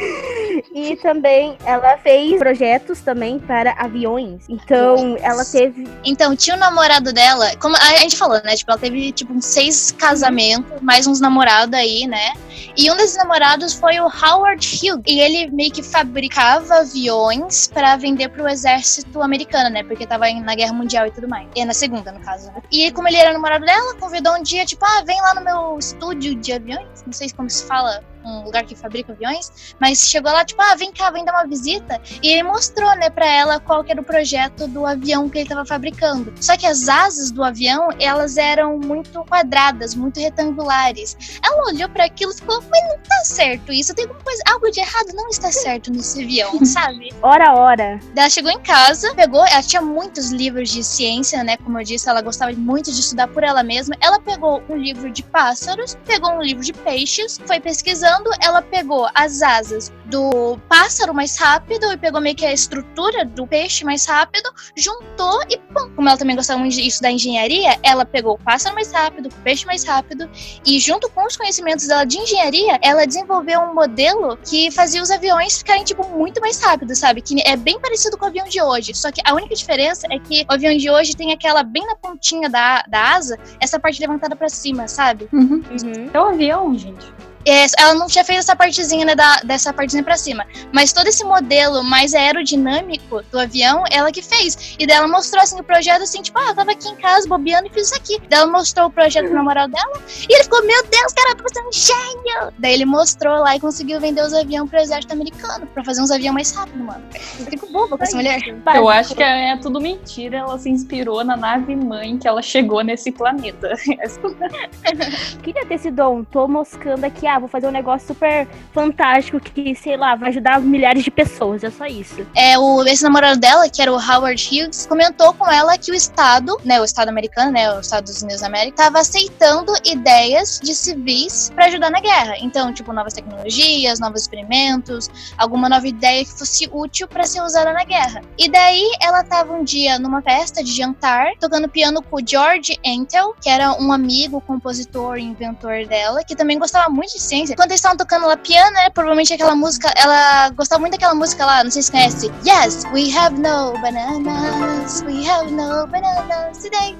[0.74, 4.46] e também ela fez projetos também para aviões.
[4.48, 5.88] Então, então, ela teve.
[6.04, 8.56] Então, tinha o um namorado dela, como a gente falou, né?
[8.56, 10.80] Tipo, ela teve, tipo, uns seis casamentos, uhum.
[10.82, 12.34] mais uns namorados aí, né?
[12.78, 15.04] E um desses namorados foi o Howard Hughes.
[15.06, 19.84] E ele meio que fabricava aviões para vender pro exército americano, né?
[19.84, 21.48] Porque tava na Guerra Mundial e tudo mais.
[21.56, 22.62] E na segunda, no caso, né?
[22.72, 25.78] E como ele era namorado dela, convidou um dia, tipo, ah, vem lá no meu
[25.78, 27.04] estúdio de aviões.
[27.06, 30.76] Não sei como se fala um lugar que fabrica aviões, mas chegou lá, tipo, ah,
[30.76, 32.02] vem cá, vem dar uma visita.
[32.22, 35.50] E ele mostrou, né, pra ela qual que era o projeto do avião que ele
[35.50, 36.34] tava fabricando.
[36.40, 41.18] Só que as asas do avião, elas eram muito quadradas, muito retangulares.
[41.44, 44.70] Ela olhou para aquilo e ficou, mas não tá certo isso, tem alguma coisa, algo
[44.70, 47.10] de errado não está certo nesse avião, sabe?
[47.22, 48.00] Ora, ora.
[48.16, 52.10] Ela chegou em casa, pegou, ela tinha muitos livros de ciência, né, como eu disse,
[52.10, 53.96] ela gostava muito de estudar por ela mesma.
[54.00, 58.11] Ela pegou um livro de pássaros, pegou um livro de peixes, foi pesquisando
[58.42, 63.48] ela pegou as asas do pássaro mais rápido e pegou meio que a estrutura do
[63.48, 68.06] peixe mais rápido, juntou e pum, como ela também gostava muito disso da engenharia, ela
[68.06, 70.30] pegou o pássaro mais rápido, o peixe mais rápido
[70.66, 75.10] e junto com os conhecimentos dela de engenharia, ela desenvolveu um modelo que fazia os
[75.10, 77.22] aviões ficarem tipo muito mais rápidos, sabe?
[77.22, 80.20] Que é bem parecido com o avião de hoje, só que a única diferença é
[80.20, 84.02] que o avião de hoje tem aquela bem na pontinha da, da asa, essa parte
[84.02, 85.30] levantada para cima, sabe?
[85.32, 85.64] Uhum.
[85.72, 86.10] Uhum.
[86.14, 87.31] É um avião, gente.
[87.46, 90.46] É, ela não tinha feito essa partezinha, né, da, dessa partezinha pra cima.
[90.72, 94.76] Mas todo esse modelo mais aerodinâmico do avião, ela que fez.
[94.80, 97.28] E daí ela mostrou, assim, o projeto, assim, tipo, ah, eu tava aqui em casa
[97.28, 98.22] bobeando e fiz isso aqui.
[98.30, 100.02] Daí ela mostrou o projeto pro namorado dela.
[100.30, 102.54] E ele ficou, meu Deus, cara, você é um gênio!
[102.60, 106.12] Daí ele mostrou lá e conseguiu vender os aviões pro exército americano, pra fazer uns
[106.12, 107.04] aviões mais rápidos, mano.
[107.40, 108.40] Eu fico boba com essa mulher.
[108.76, 110.38] Eu acho que é, é tudo mentira.
[110.38, 113.74] Ela se inspirou na nave mãe que ela chegou nesse planeta.
[115.44, 116.24] Queria ter esse dom.
[116.24, 120.60] Tô moscando aqui, ah, vou fazer um negócio super fantástico que, sei lá, vai ajudar
[120.60, 121.64] milhares de pessoas.
[121.64, 122.26] É só isso.
[122.36, 125.96] É, o, esse namorado dela, que era o Howard Hughes, comentou com ela que o
[125.96, 130.74] Estado, né, o Estado americano, né, os Estados Unidos da América, estava aceitando ideias de
[130.74, 132.36] civis para ajudar na guerra.
[132.40, 137.72] Então, tipo, novas tecnologias, novos experimentos, alguma nova ideia que fosse útil para ser usada
[137.74, 138.22] na guerra.
[138.38, 142.78] E daí ela estava um dia numa festa de jantar, tocando piano com o George
[142.84, 147.56] Entel, que era um amigo, compositor e inventor dela, que também gostava muito de ciência
[147.56, 148.90] quando eles estavam tocando lá piano, né?
[148.90, 152.32] Provavelmente aquela música, ela gostava muito daquela música lá, não sei se conhece.
[152.46, 156.92] Yes, we have no bananas, we have no bananas today.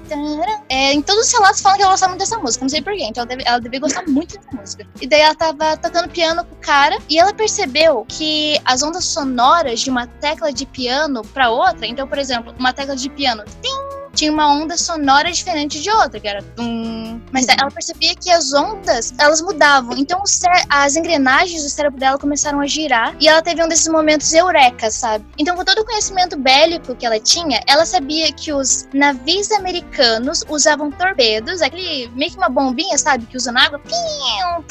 [0.68, 3.04] É, em todos os relatos falam que ela gostava muito dessa música, não sei porquê,
[3.04, 4.86] então ela deve, ela deve gostar muito dessa música.
[5.00, 9.04] E daí ela tava tocando piano com o cara e ela percebeu que as ondas
[9.04, 13.44] sonoras de uma tecla de piano para outra, então, por exemplo, uma tecla de piano,
[13.62, 13.81] tim,
[14.22, 17.20] tinha uma onda sonora diferente de outra, que era tum.
[17.32, 19.96] Mas ela percebia que as ondas, elas mudavam.
[19.98, 20.22] Então
[20.68, 24.90] as engrenagens do cérebro dela começaram a girar e ela teve um desses momentos eureka,
[24.92, 25.24] sabe?
[25.36, 30.44] Então, com todo o conhecimento bélico que ela tinha, ela sabia que os navios americanos
[30.48, 33.80] usavam torpedos, aquele meio que uma bombinha, sabe, que usa na água.
[33.80, 34.64] Pium,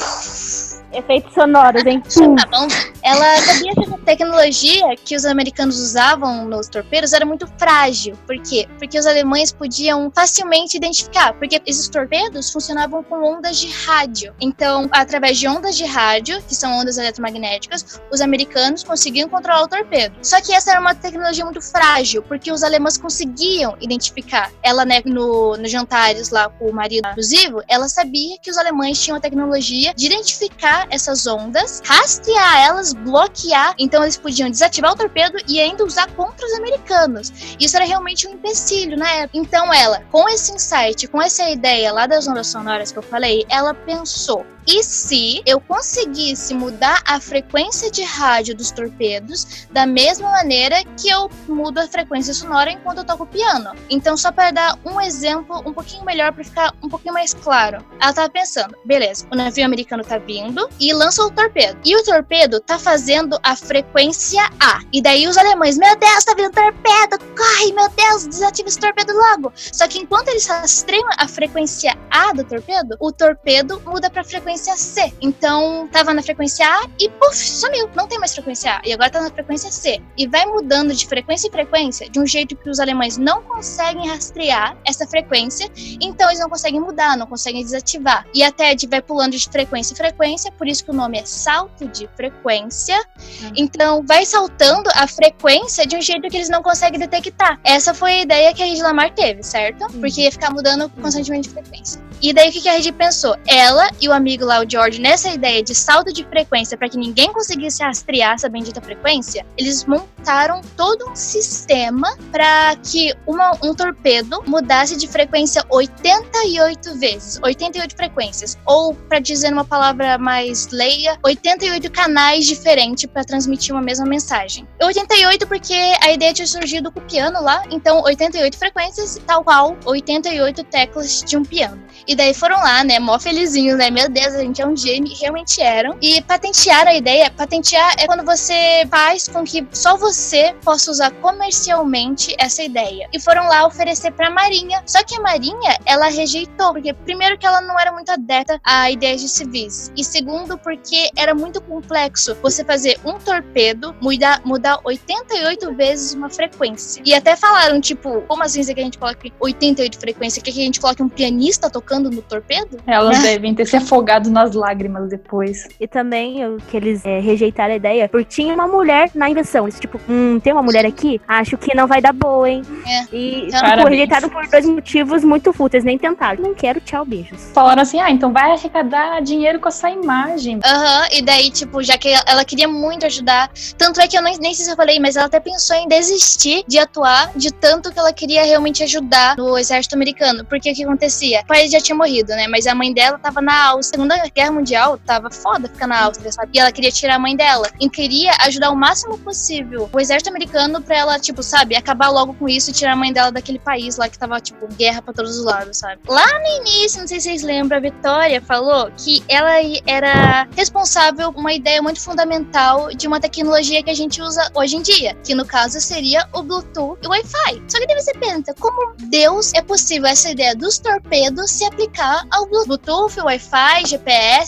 [0.92, 2.02] Efeitos sonoros, hein?
[2.36, 2.68] Tá bom.
[3.02, 8.16] Ela sabia que a tecnologia que os americanos usavam nos torpedos era muito frágil.
[8.26, 8.68] Por quê?
[8.78, 14.34] Porque os alemães podiam facilmente identificar, porque esses torpedos funcionavam com ondas de rádio.
[14.40, 19.68] Então, através de ondas de rádio, que são ondas eletromagnéticas, os americanos conseguiam controlar o
[19.68, 20.14] torpedo.
[20.22, 24.52] Só que essa era uma tecnologia muito frágil, porque os alemães conseguiam identificar.
[24.62, 29.00] Ela, né, no, nos jantares lá com o marido abusivo, ela sabia que os alemães
[29.02, 33.74] tinham a tecnologia de identificar essas ondas, rastrear elas, bloquear.
[33.78, 37.32] Então eles podiam desativar o torpedo e ainda usar contra os americanos.
[37.58, 39.31] Isso era realmente um empecilho na época.
[39.32, 43.46] Então ela, com esse insight, com essa ideia lá das ondas sonoras que eu falei,
[43.48, 50.30] ela pensou: e se eu conseguisse mudar a frequência de rádio dos torpedos da mesma
[50.30, 53.72] maneira que eu mudo a frequência sonora enquanto eu toco piano?
[53.90, 57.84] Então, só para dar um exemplo um pouquinho melhor, para ficar um pouquinho mais claro.
[58.00, 61.78] Ela tava pensando: beleza, o navio americano tá vindo e lança o torpedo.
[61.84, 64.80] E o torpedo tá fazendo a frequência A.
[64.92, 69.12] E daí os alemães: meu Deus, tá vindo torpedo, corre, meu Deus, desativa esse torpedo
[69.12, 69.52] logo.
[69.54, 74.51] Só que enquanto eles rastreiam a frequência A do torpedo, o torpedo muda para frequência
[74.52, 75.12] frequência C.
[75.20, 77.88] Então, tava na frequência A e puf, sumiu.
[77.94, 78.82] Não tem mais frequência A.
[78.84, 80.00] E agora tá na frequência C.
[80.16, 84.08] E vai mudando de frequência em frequência de um jeito que os alemães não conseguem
[84.08, 85.70] rastrear essa frequência.
[86.00, 88.26] Então, eles não conseguem mudar, não conseguem desativar.
[88.34, 91.24] E a TED vai pulando de frequência em frequência, por isso que o nome é
[91.24, 92.96] salto de frequência.
[92.96, 93.52] Uhum.
[93.56, 97.58] Então, vai saltando a frequência de um jeito que eles não conseguem detectar.
[97.64, 99.84] Essa foi a ideia que a Rede Lamar teve, certo?
[99.84, 100.00] Uhum.
[100.00, 102.02] Porque ia ficar mudando constantemente de frequência.
[102.20, 103.36] E daí o que, que a Rede pensou?
[103.46, 106.96] Ela e o amigo lá, o George, nessa ideia de salto de frequência para que
[106.96, 113.74] ninguém conseguisse rastrear essa bendita frequência, eles montaram todo um sistema para que uma, um
[113.74, 121.18] torpedo mudasse de frequência 88 vezes, 88 frequências, ou para dizer uma palavra mais leia,
[121.22, 124.66] 88 canais diferentes para transmitir uma mesma mensagem.
[124.82, 129.76] 88 porque a ideia tinha surgido com o piano lá, então 88 frequências, tal qual
[129.84, 131.82] 88 teclas de um piano.
[132.06, 133.90] E daí foram lá, né, mó felizinhos, né?
[133.90, 135.96] Meu Deus, a gente é um gênio, realmente eram.
[136.00, 141.10] E patentear a ideia, patentear é quando você faz com que só você possa usar
[141.12, 143.08] comercialmente essa ideia.
[143.12, 144.82] E foram lá oferecer pra Marinha.
[144.86, 148.90] Só que a Marinha, ela rejeitou, porque primeiro que ela não era muito adepta a
[148.90, 149.92] ideias de civis.
[149.96, 156.28] E segundo, porque era muito complexo você fazer um torpedo mudar, mudar 88 vezes uma
[156.28, 157.02] frequência.
[157.04, 160.42] E até falaram, tipo, como assim que a gente coloca 88 frequência?
[160.42, 162.78] Quer que a gente coloque um pianista tocando tocando no torpedo?
[162.86, 163.24] Elas né?
[163.24, 165.68] devem ter se afogado nas lágrimas depois.
[165.80, 169.64] E também o que eles é, rejeitaram a ideia, porque tinha uma mulher na invenção.
[169.64, 171.20] Eles, tipo, hum, tem uma mulher aqui?
[171.26, 172.62] Acho que não vai dar boa, hein?
[172.86, 173.14] É.
[173.14, 176.42] E, tipo, rejeitaram por dois motivos muito fúteis, nem tentaram.
[176.42, 177.50] Não quero, tchau, beijos.
[177.52, 180.60] Falaram assim, ah, então vai arrecadar dinheiro com essa imagem.
[180.64, 184.22] Aham, uhum, e daí, tipo, já que ela queria muito ajudar, tanto é que eu
[184.22, 187.52] nem, nem sei se eu falei, mas ela até pensou em desistir de atuar de
[187.52, 190.44] tanto que ela queria realmente ajudar no exército americano.
[190.44, 191.40] Porque o que acontecia?
[191.40, 192.46] O país já tinha morrido, né?
[192.48, 194.02] Mas a mãe dela tava na Áustria.
[194.12, 196.50] Segunda Guerra Mundial tava foda ficar na Áustria, sabe?
[196.54, 197.68] E ela queria tirar a mãe dela.
[197.80, 202.34] E queria ajudar o máximo possível o exército americano pra ela, tipo, sabe, acabar logo
[202.34, 205.14] com isso e tirar a mãe dela daquele país lá que tava, tipo, guerra pra
[205.14, 206.00] todos os lados, sabe?
[206.06, 209.52] Lá no início, não sei se vocês lembram, a Vitória falou que ela
[209.86, 214.76] era responsável por uma ideia muito fundamental de uma tecnologia que a gente usa hoje
[214.76, 217.62] em dia, que no caso seria o Bluetooth e o Wi-Fi.
[217.68, 222.24] Só que daí você pensa, como Deus é possível essa ideia dos torpedos se aplicar
[222.30, 224.01] ao Bluetooth, Wi-Fi, GPS,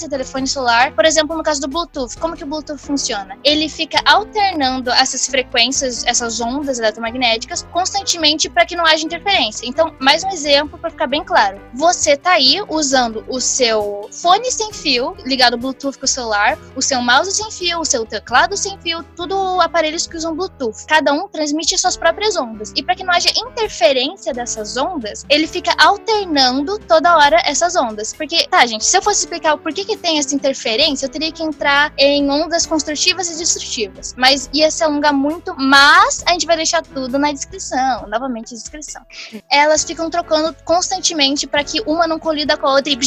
[0.08, 0.92] telefone celular.
[0.92, 3.36] Por exemplo, no caso do Bluetooth, como que o Bluetooth funciona?
[3.44, 9.66] Ele fica alternando essas frequências, essas ondas eletromagnéticas constantemente para que não haja interferência.
[9.66, 11.60] Então, mais um exemplo para ficar bem claro.
[11.74, 16.82] Você tá aí usando o seu fone sem fio, ligado Bluetooth com o celular, o
[16.82, 20.86] seu mouse sem fio, o seu teclado sem fio, tudo aparelhos que usam Bluetooth.
[20.86, 22.72] Cada um transmite suas próprias ondas.
[22.74, 28.12] E para que não haja interferência dessas ondas, ele fica alternando toda hora essas ondas.
[28.12, 31.30] Porque, tá, gente, se eu fosse explicar o porquê que tem essa interferência, eu teria
[31.30, 34.14] que entrar em ondas construtivas e destrutivas.
[34.16, 38.06] Mas ia se alongar muito, mas a gente vai deixar tudo na descrição.
[38.08, 39.02] Novamente, descrição.
[39.50, 42.98] Elas ficam trocando constantemente para que uma não colida com a outra e.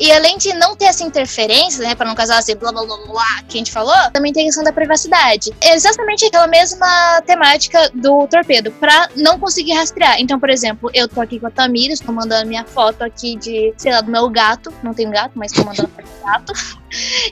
[0.00, 2.96] E além de não ter essa interferência, né, para não casar assim, blá blá blá
[3.06, 5.54] blá, que a gente falou, também tem a questão da privacidade.
[5.60, 10.20] É exatamente aquela mesma temática do torpedo, para não conseguir rastrear.
[10.20, 13.74] Então, por exemplo, eu tô aqui com a Tamira, estou mandando minha foto aqui de,
[13.76, 14.45] sei lá, do meu gato.
[14.82, 16.52] Não tenho gato, mas tô mandando do gato.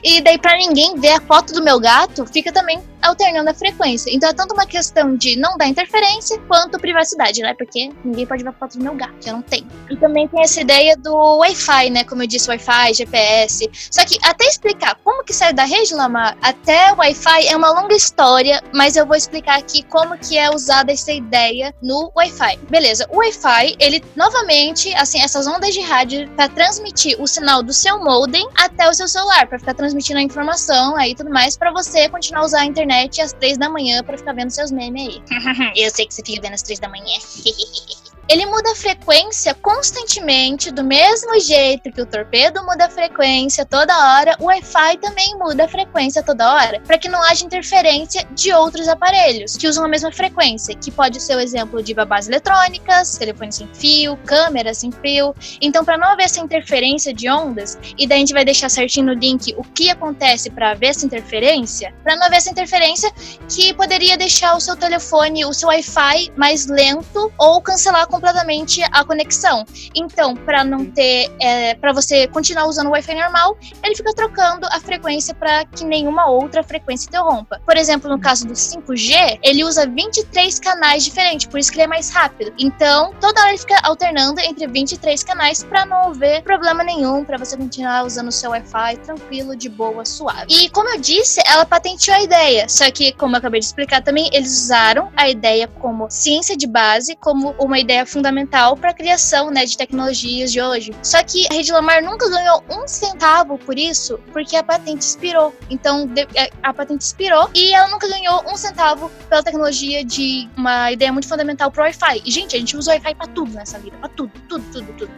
[0.03, 4.11] E daí, para ninguém ver a foto do meu gato, fica também alternando a frequência.
[4.13, 7.53] Então é tanto uma questão de não dar interferência quanto privacidade, né?
[7.53, 9.67] Porque ninguém pode ver a foto do meu gato, eu não tenho.
[9.89, 12.03] E também tem essa ideia do Wi-Fi, né?
[12.03, 13.69] Como eu disse, Wi-Fi, GPS.
[13.91, 17.95] Só que até explicar como que sai da rede Lamar até Wi-Fi é uma longa
[17.95, 22.59] história, mas eu vou explicar aqui como que é usada essa ideia no Wi-Fi.
[22.69, 27.73] Beleza, o Wi-Fi, ele novamente, assim, essas ondas de rádio para transmitir o sinal do
[27.73, 31.71] seu modem até o seu celular, para ficar transmitindo a informação aí tudo mais, para
[31.71, 35.07] você continuar a usar a internet às três da manhã para ficar vendo seus memes
[35.07, 35.23] aí.
[35.75, 37.05] Eu sei que você fica vendo às três da manhã.
[38.27, 43.93] ele muda a frequência constantemente, do mesmo jeito que o torpedo muda a frequência toda
[43.93, 48.51] hora, o Wi-Fi também muda a frequência toda hora, para que não haja interferência de
[48.51, 53.17] outros aparelhos que usam a mesma frequência, que pode ser o exemplo de babás eletrônicas,
[53.17, 55.35] telefone sem fio, câmera sem fio.
[55.61, 59.07] Então, para não haver essa interferência de ondas, e daí a gente vai deixar certinho
[59.07, 63.11] no link o que acontece para haver essa interferência, para não haver essa interferência
[63.47, 69.03] que poderia deixar o seu telefone, o seu Wi-Fi mais lento ou cancelar completamente a
[69.03, 69.65] conexão.
[69.93, 74.65] Então, para não ter, é, para você continuar usando o Wi-Fi normal, ele fica trocando
[74.71, 77.61] a frequência para que nenhuma outra frequência interrompa.
[77.65, 81.83] Por exemplo, no caso do 5G, ele usa 23 canais diferentes, por isso que ele
[81.83, 82.53] é mais rápido.
[82.57, 87.37] Então, toda hora ele fica alternando entre 23 canais para não haver problema nenhum, para
[87.37, 90.45] você continuar usando o seu Wi-Fi tranquilo, de boa, suave.
[90.49, 94.01] E como eu disse, ela patenteou a ideia, só que, como eu acabei de explicar
[94.01, 98.93] também, eles usaram a ideia como ciência de base, como uma ideia fundamental para a
[98.93, 100.93] criação né, de tecnologias de hoje.
[101.03, 105.53] Só que a Rede Lamar nunca ganhou um centavo por isso, porque a patente expirou.
[105.69, 110.91] Então, é, a patente expirou e ela nunca ganhou um centavo pela tecnologia de uma
[110.91, 112.21] ideia muito fundamental pro Wi-Fi.
[112.25, 115.11] E, gente, a gente usa Wi-Fi pra tudo nessa vida, pra tudo, tudo, tudo, tudo.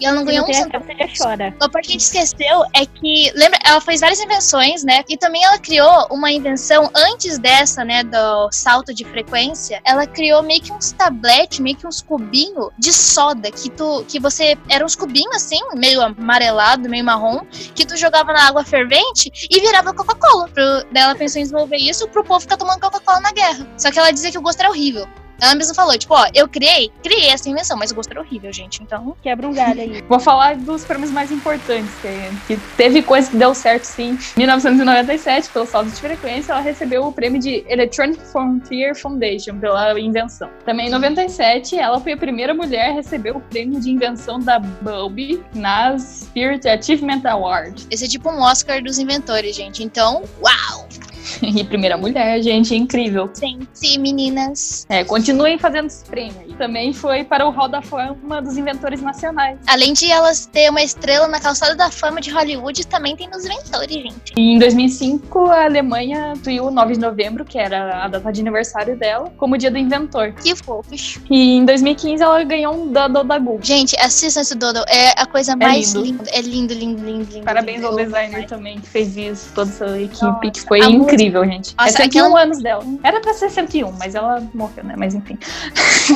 [0.00, 0.84] E ela não ganhou um centavo.
[1.18, 1.54] Chora.
[1.60, 5.04] A parte que a gente esqueceu é que, lembra, ela fez várias invenções, né?
[5.08, 9.80] E também ela criou uma invenção antes dessa, né, do salto de frequência.
[9.84, 14.20] Ela criou meio que uns tabletes, meio que uns cubinhos de soda que tu que
[14.20, 17.40] você era uns cubinhos assim, meio amarelado, meio marrom,
[17.74, 20.48] que tu jogava na água fervente e virava Coca-Cola.
[20.94, 23.66] Ela pensou em desenvolver isso pro povo ficar tomando Coca-Cola na guerra.
[23.76, 25.06] Só que ela dizia que o gosto era horrível.
[25.40, 28.52] Ela mesma falou, tipo, ó, eu criei, criei essa invenção, mas o gosto era horrível,
[28.52, 28.82] gente.
[28.82, 29.16] Então.
[29.22, 30.02] Quebra um galho aí.
[30.08, 34.18] Vou falar dos prêmios mais importantes, que, que teve coisa que deu certo, sim.
[34.36, 39.98] Em 1997, pelo salto de frequência, ela recebeu o prêmio de Electronic Frontier Foundation pela
[39.98, 40.50] invenção.
[40.64, 44.58] Também em 97, ela foi a primeira mulher a receber o prêmio de invenção da
[44.58, 47.86] Bulb nas Spirit Achievement Award.
[47.90, 49.82] Esse é tipo um Oscar dos inventores, gente.
[49.82, 50.89] Então, uau!
[51.42, 53.30] e primeira mulher, gente, incrível.
[53.32, 54.86] Sim, sim, meninas.
[54.88, 56.42] É, continuem fazendo esse prêmio.
[56.48, 59.58] E também foi para o Hall da Fama dos Inventores Nacionais.
[59.66, 63.44] Além de elas ter uma estrela na calçada da fama de Hollywood, também tem nos
[63.44, 64.32] inventores, gente.
[64.36, 68.40] E em 2005, a Alemanha instituiu o 9 de novembro, que era a data de
[68.40, 70.32] aniversário dela, como dia do inventor.
[70.32, 71.18] Que fofos.
[71.30, 73.60] E em 2015 ela ganhou um Doodle da Google.
[73.62, 74.84] Gente, assistam esse Doodle.
[74.88, 76.24] É a coisa é mais linda.
[76.32, 77.44] É lindo, lindo, lindo, lindo.
[77.44, 77.88] Parabéns lindo.
[77.88, 81.74] ao designer também, que fez isso, toda essa equipe, que foi incrível incrível, gente.
[81.76, 82.42] Nossa, é 101 aquela...
[82.42, 82.84] anos dela.
[83.02, 84.94] Era pra ser 101, mas ela morreu, né?
[84.96, 85.38] Mas enfim.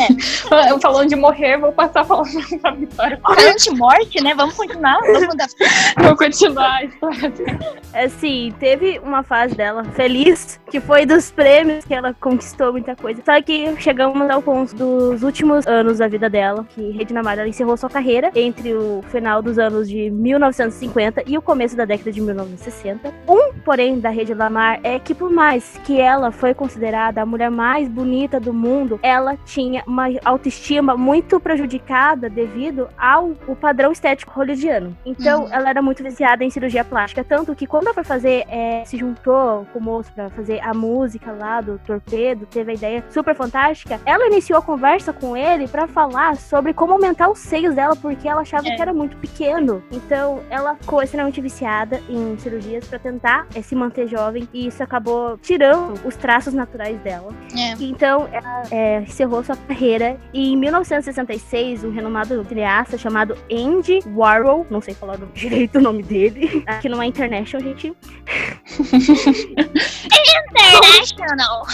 [0.00, 0.78] É.
[0.80, 3.18] Falando de morrer, vou passar palavra pra Vitória.
[3.22, 4.34] Falando de morte, né?
[4.34, 5.00] Vamos continuar?
[5.00, 5.46] Vamos dar...
[5.98, 7.32] Vou continuar a história
[7.92, 13.22] Assim, teve uma fase dela feliz, que foi dos prêmios que ela conquistou muita coisa.
[13.24, 17.76] Só que chegamos ao ponto dos últimos anos da vida dela, que Regina Mara encerrou
[17.76, 22.20] sua carreira entre o final dos anos de 1950 e o começo da década de
[22.20, 23.12] 1960.
[23.28, 27.50] Um, porém, da Rede Lamar é que por mais que ela foi considerada a mulher
[27.50, 34.30] mais bonita do mundo, ela tinha uma autoestima muito prejudicada devido ao o padrão estético
[34.32, 34.94] hollywoodiano.
[35.06, 35.52] Então, uhum.
[35.52, 38.98] ela era muito viciada em cirurgia plástica, tanto que quando ela foi fazer, é, se
[38.98, 43.34] juntou com o moço para fazer a música lá do Torpedo, teve a ideia super
[43.34, 47.96] fantástica, ela iniciou a conversa com ele para falar sobre como aumentar os seios dela,
[47.96, 48.76] porque ela achava é.
[48.76, 49.82] que era muito pequeno.
[49.90, 54.82] Então, ela ficou extremamente viciada em cirurgias para tentar é, se manter jovem e isso
[54.82, 57.32] acabou tirando os traços naturais dela.
[57.56, 57.72] É.
[57.80, 64.66] Então, ela é, encerrou sua carreira e em 1966, um renomado cineasta chamado Andy Warhol,
[64.70, 67.94] não sei falar direito o nome dele, aqui não é International, gente.
[71.12, 71.66] International!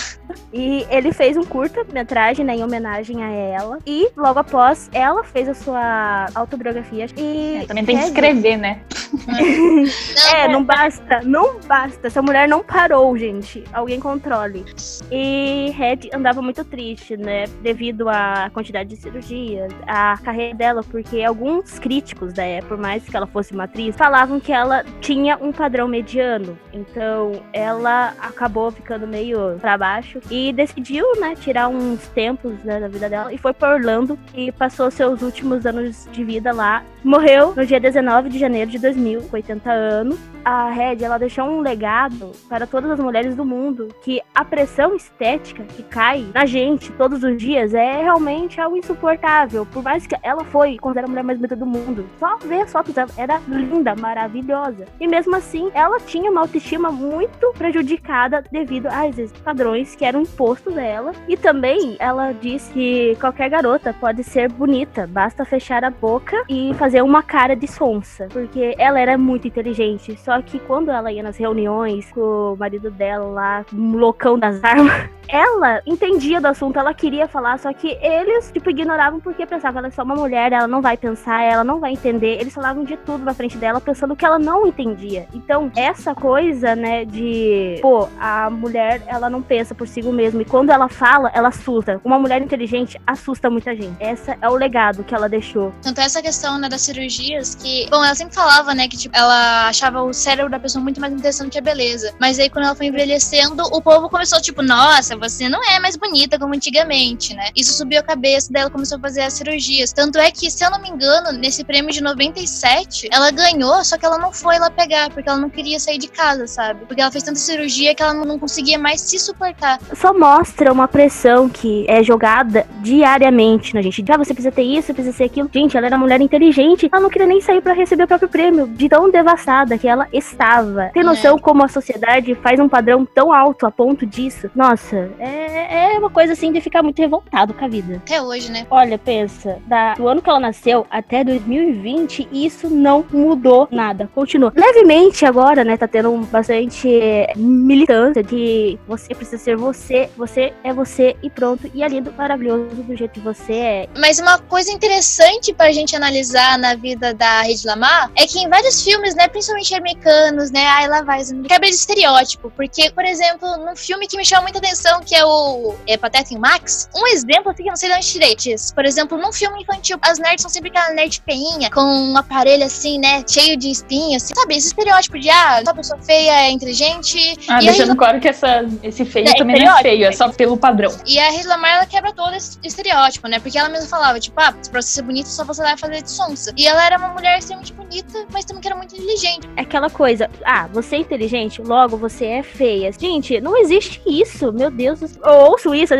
[0.52, 3.78] E ele fez um curta-metragem, né, em homenagem a ela.
[3.86, 7.06] E logo após, ela fez a sua autobiografia.
[7.16, 8.80] E é, também tem que escrever, né?
[10.34, 12.08] é, não basta, não basta.
[12.08, 13.64] Essa mulher não parou, gente.
[13.72, 14.64] Alguém controle.
[15.10, 17.44] E Red andava muito triste, né?
[17.62, 23.04] Devido à quantidade de cirurgias, a carreira dela, porque alguns críticos da época, por mais
[23.04, 26.58] que ela fosse uma atriz, falavam que ela tinha um padrão mediano.
[26.72, 32.88] Então, ela acabou ficando meio para baixo e decidiu, né, tirar uns tempos né, da
[32.88, 36.84] vida dela e foi para Orlando e passou seus últimos anos de vida lá.
[37.02, 41.44] Morreu no dia 19 de janeiro de 2000, com 80 anos a Red ela deixou
[41.44, 46.46] um legado para todas as mulheres do mundo que a pressão estética que cai na
[46.46, 49.66] gente todos os dias é realmente algo insuportável.
[49.66, 52.72] Por mais que ela foi considerada a mulher mais bonita do mundo, só ver as
[52.72, 54.86] fotos dela era linda, maravilhosa.
[54.98, 60.22] E mesmo assim, ela tinha uma autoestima muito prejudicada devido a esses padrões que eram
[60.22, 61.12] impostos a ela.
[61.28, 66.72] E também ela disse que qualquer garota pode ser bonita, basta fechar a boca e
[66.74, 70.16] fazer uma cara de sonsa, porque ela era muito inteligente.
[70.18, 75.08] Só que quando ela ia nas reuniões com o marido dela lá, loucão das armas,
[75.28, 79.88] ela entendia do assunto, ela queria falar, só que eles, tipo, ignoravam porque pensavam, ela
[79.88, 82.40] é só uma mulher, ela não vai pensar, ela não vai entender.
[82.40, 85.28] Eles falavam de tudo na frente dela, pensando que ela não entendia.
[85.32, 90.42] Então, essa coisa, né, de, pô, a mulher, ela não pensa por si mesma.
[90.42, 92.00] E quando ela fala, ela assusta.
[92.04, 93.96] Uma mulher inteligente assusta muita gente.
[94.00, 95.72] Essa é o legado que ela deixou.
[95.82, 99.68] Tanto essa questão, né, das cirurgias, que, bom, ela sempre falava, né, que, tipo, ela
[99.68, 102.12] achava o cérebro da pessoa muito mais interessante que a beleza.
[102.20, 105.96] Mas aí, quando ela foi envelhecendo, o povo começou, tipo, nossa, você não é mais
[105.96, 107.48] bonita como antigamente, né?
[107.56, 109.92] Isso subiu a cabeça dela, começou a fazer as cirurgias.
[109.92, 113.96] Tanto é que, se eu não me engano, nesse prêmio de 97, ela ganhou, só
[113.96, 116.84] que ela não foi lá pegar, porque ela não queria sair de casa, sabe?
[116.86, 119.78] Porque ela fez tanta cirurgia que ela não conseguia mais se suportar.
[119.94, 124.04] Só mostra uma pressão que é jogada diariamente na gente.
[124.10, 125.48] Ah, você precisa ter isso, precisa ser aquilo.
[125.52, 128.28] Gente, ela era uma mulher inteligente, ela não queria nem sair para receber o próprio
[128.28, 130.90] prêmio, de tão devastada que ela estava.
[130.92, 131.40] Tem noção é.
[131.40, 134.50] como a sociedade faz um padrão tão alto a ponto disso?
[134.54, 137.96] Nossa, é, é uma coisa assim de ficar muito revoltado com a vida.
[137.96, 138.66] Até hoje, né?
[138.70, 144.08] Olha, pensa, da, do ano que ela nasceu até 2020, isso não mudou nada.
[144.14, 144.52] Continua.
[144.56, 146.88] Levemente agora, né, tá tendo bastante
[147.36, 151.70] militância de você precisa ser você, você é você e pronto.
[151.74, 153.88] E é lindo, maravilhoso do jeito que você é.
[153.98, 158.48] Mas uma coisa interessante pra gente analisar na vida da Rede Lamar é que em
[158.48, 162.50] vários filmes, né, principalmente americanos, né, ai lá vai, quebra de estereótipo.
[162.56, 166.34] Porque, por exemplo, num filme que me chama muita atenção, que é o é, Pateta
[166.34, 168.36] em Max, um exemplo assim que eu não sei de onde tirei.
[168.74, 172.64] Por exemplo, num filme infantil, as nerds são sempre aquela nerd feinha, com um aparelho
[172.64, 174.56] assim, né, cheio de espinhos, assim, sabe?
[174.56, 177.36] Esse estereótipo de, ah, só pessoa feia é inteligente.
[177.48, 180.30] Ah, deixando aí, claro que essa, esse feio é, também não é feio, é só
[180.30, 180.96] pelo padrão.
[181.06, 183.38] E a Rede Lamar, ela quebra todo esse estereótipo, né?
[183.40, 186.10] Porque ela mesma falava, tipo, ah, pra você ser bonita, só você vai fazer de
[186.10, 186.52] sonsa.
[186.56, 189.48] E ela era uma mulher extremamente bonita, mas também que era muito inteligente.
[189.56, 192.90] É aquela coisa, ah, você é inteligente, logo você é feia.
[192.92, 195.00] Gente, não existe isso, meu Deus.
[195.02, 195.92] Eu ouço isso,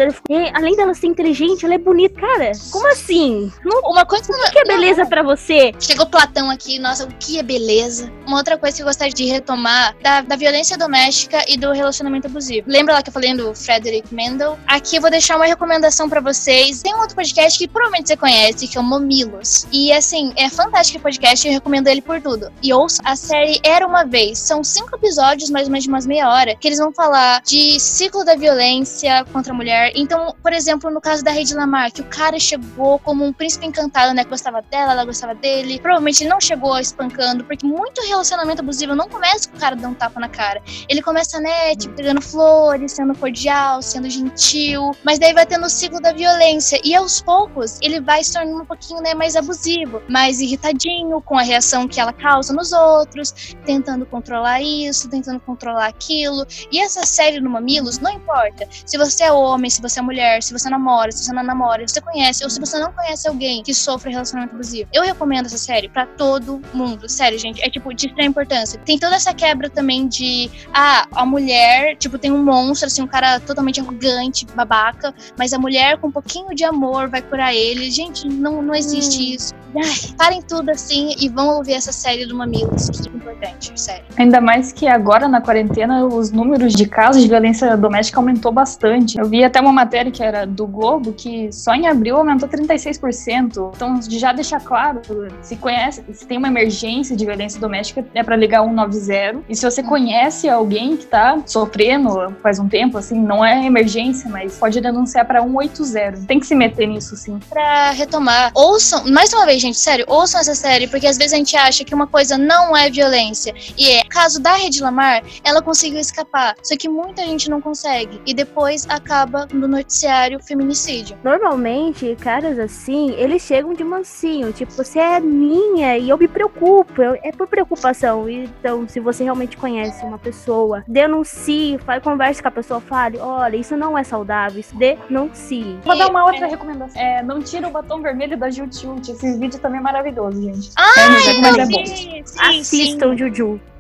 [0.55, 2.20] além dela ser inteligente, ela é bonita.
[2.20, 3.53] Cara, como assim?
[3.64, 5.72] Não, uma coisa o que é beleza para você?
[5.80, 8.12] Chegou Platão aqui, nossa, o que é beleza?
[8.26, 12.26] Uma outra coisa que eu gostaria de retomar da, da violência doméstica e do relacionamento
[12.26, 12.66] abusivo.
[12.70, 14.59] Lembra lá que eu falei do Frederick Mendel?
[14.66, 16.82] Aqui eu vou deixar uma recomendação para vocês.
[16.82, 19.66] Tem um outro podcast que provavelmente você conhece, que é o Momilos.
[19.72, 22.53] E assim, é fantástico o podcast, eu recomendo ele por tudo.
[22.62, 24.38] E ouça a série Era Uma Vez.
[24.38, 27.78] São cinco episódios, mais ou menos de umas meia hora, que eles vão falar de
[27.78, 29.92] ciclo da violência contra a mulher.
[29.94, 33.66] Então, por exemplo, no caso da Rede Lamar, que o cara chegou como um príncipe
[33.66, 34.24] encantado, né?
[34.24, 35.80] Gostava dela, ela gostava dele.
[35.80, 39.92] Provavelmente ele não chegou espancando, porque muito relacionamento abusivo não começa com o cara dando
[39.92, 40.62] um tapa na cara.
[40.88, 44.92] Ele começa, né, tipo, pegando flores, sendo cordial, sendo gentil.
[45.04, 46.80] Mas daí vai tendo o ciclo da violência.
[46.84, 51.38] E aos poucos, ele vai se tornando um pouquinho, né, mais abusivo, mais irritadinho com
[51.38, 56.46] a reação que ela causa nos outros, tentando controlar isso, tentando controlar aquilo.
[56.70, 60.42] E essa série no Mamilos, não importa se você é homem, se você é mulher,
[60.42, 63.28] se você namora, se você não namora, se você conhece ou se você não conhece
[63.28, 64.88] alguém que sofre relacionamento abusivo.
[64.92, 67.08] Eu recomendo essa série para todo mundo.
[67.08, 68.80] Sério, gente, é tipo de extrema importância.
[68.84, 73.06] Tem toda essa quebra também de ah, a mulher, tipo, tem um monstro assim, um
[73.06, 77.90] cara totalmente arrogante, babaca, mas a mulher com um pouquinho de amor vai curar ele.
[77.90, 79.34] Gente, não não existe hum.
[79.34, 83.49] isso ai, parem tudo assim e vão ouvir essa série do Mamilos, que é importante,
[83.74, 84.05] sério.
[84.16, 89.18] Ainda mais que agora na quarentena os números de casos de violência doméstica aumentou bastante.
[89.18, 93.72] Eu vi até uma matéria que era do Globo que só em abril aumentou 36%.
[93.74, 95.01] Então, já deixar claro,
[95.42, 99.44] se conhece, se tem uma emergência de violência doméstica, é para ligar 190.
[99.48, 104.28] E se você conhece alguém que tá sofrendo faz um tempo, assim, não é emergência,
[104.30, 106.26] mas pode denunciar para 180.
[106.26, 107.38] Tem que se meter nisso, sim.
[107.48, 111.36] Pra retomar, ouçam, mais uma vez, gente, sério, ouçam essa série, porque às vezes a
[111.36, 113.39] gente acha que uma coisa não é violência.
[113.78, 114.05] E é.
[114.05, 116.55] Caso da Rede Lamar, ela conseguiu escapar.
[116.62, 118.20] Só que muita gente não consegue.
[118.26, 121.18] E depois acaba no noticiário feminicídio.
[121.22, 124.53] Normalmente, caras assim, eles chegam de mansinho.
[124.53, 127.03] Tipo, você é minha e eu me preocupo.
[127.22, 128.28] É por preocupação.
[128.28, 133.57] Então, se você realmente conhece uma pessoa, denuncie, faz, converse com a pessoa, fale: olha,
[133.57, 135.78] isso não é saudável, isso denuncie.
[135.84, 137.01] Vou dar uma outra recomendação.
[137.01, 139.11] É, não tira o batom vermelho da Jutiut.
[139.11, 140.70] Esse vídeo também é maravilhoso, gente.
[140.76, 141.86] Ah, é, mas é bom.
[141.86, 143.16] Sim, Assistam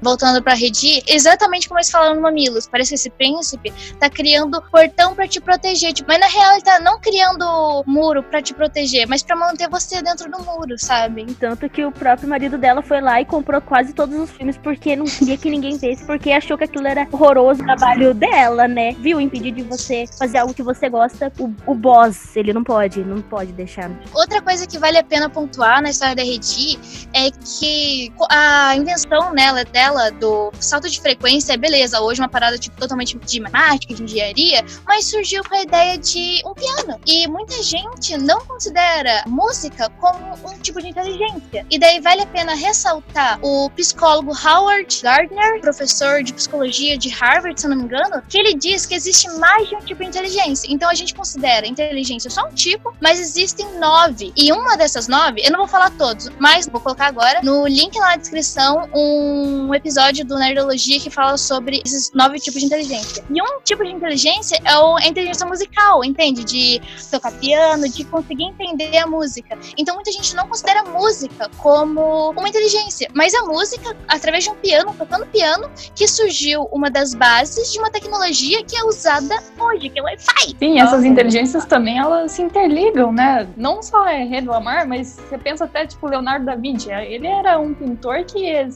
[0.02, 2.66] Voltando pra Redi, exatamente como eles falaram no Mamilos.
[2.66, 5.92] Parece que esse príncipe tá criando portão para te proteger.
[5.92, 9.68] Tipo, mas na real ele tá não criando muro para te proteger, mas para manter
[9.68, 11.26] você dentro do muro, sabe?
[11.34, 14.96] Tanto que o próprio marido dela foi lá e comprou quase todos os filmes porque
[14.96, 18.92] não queria que ninguém visse, porque achou que aquilo era horroroso o trabalho dela, né?
[18.92, 19.20] Viu?
[19.20, 21.30] Impedir de você fazer algo que você gosta.
[21.38, 23.90] O, o boss, ele não pode, não pode deixar.
[24.14, 26.78] Outra coisa que vale a pena pontuar na história da Redi
[27.12, 32.58] é que a invenção nela dela dela do salto de frequência, beleza, hoje uma parada
[32.58, 37.00] tipo totalmente de matemática, de engenharia, mas surgiu com a ideia de um piano.
[37.06, 41.64] E muita gente não considera música como um tipo de inteligência.
[41.70, 47.58] E daí vale a pena ressaltar o psicólogo Howard Gardner, professor de psicologia de Harvard,
[47.58, 50.70] se não me engano, que ele diz que existe mais de um tipo de inteligência.
[50.70, 54.34] Então a gente considera inteligência só um tipo, mas existem nove.
[54.36, 57.98] E uma dessas nove, eu não vou falar todos, mas vou colocar agora no link
[57.98, 59.29] lá na descrição um
[59.74, 63.24] episódio do Nerdologia que fala sobre esses nove tipos de inteligência.
[63.30, 66.44] E um tipo de inteligência é a inteligência musical, entende?
[66.44, 69.58] De tocar piano, de conseguir entender a música.
[69.76, 74.50] Então muita gente não considera a música como uma inteligência, mas a música, através de
[74.50, 79.36] um piano, tocando piano, que surgiu uma das bases de uma tecnologia que é usada
[79.58, 80.56] hoje, que é o Wi-Fi.
[80.58, 83.48] Sim, essas inteligências também elas se interligam, né?
[83.56, 87.74] Não só é reclamar, mas você pensa até tipo Leonardo da Vinci, ele era um
[87.74, 88.68] pintor que,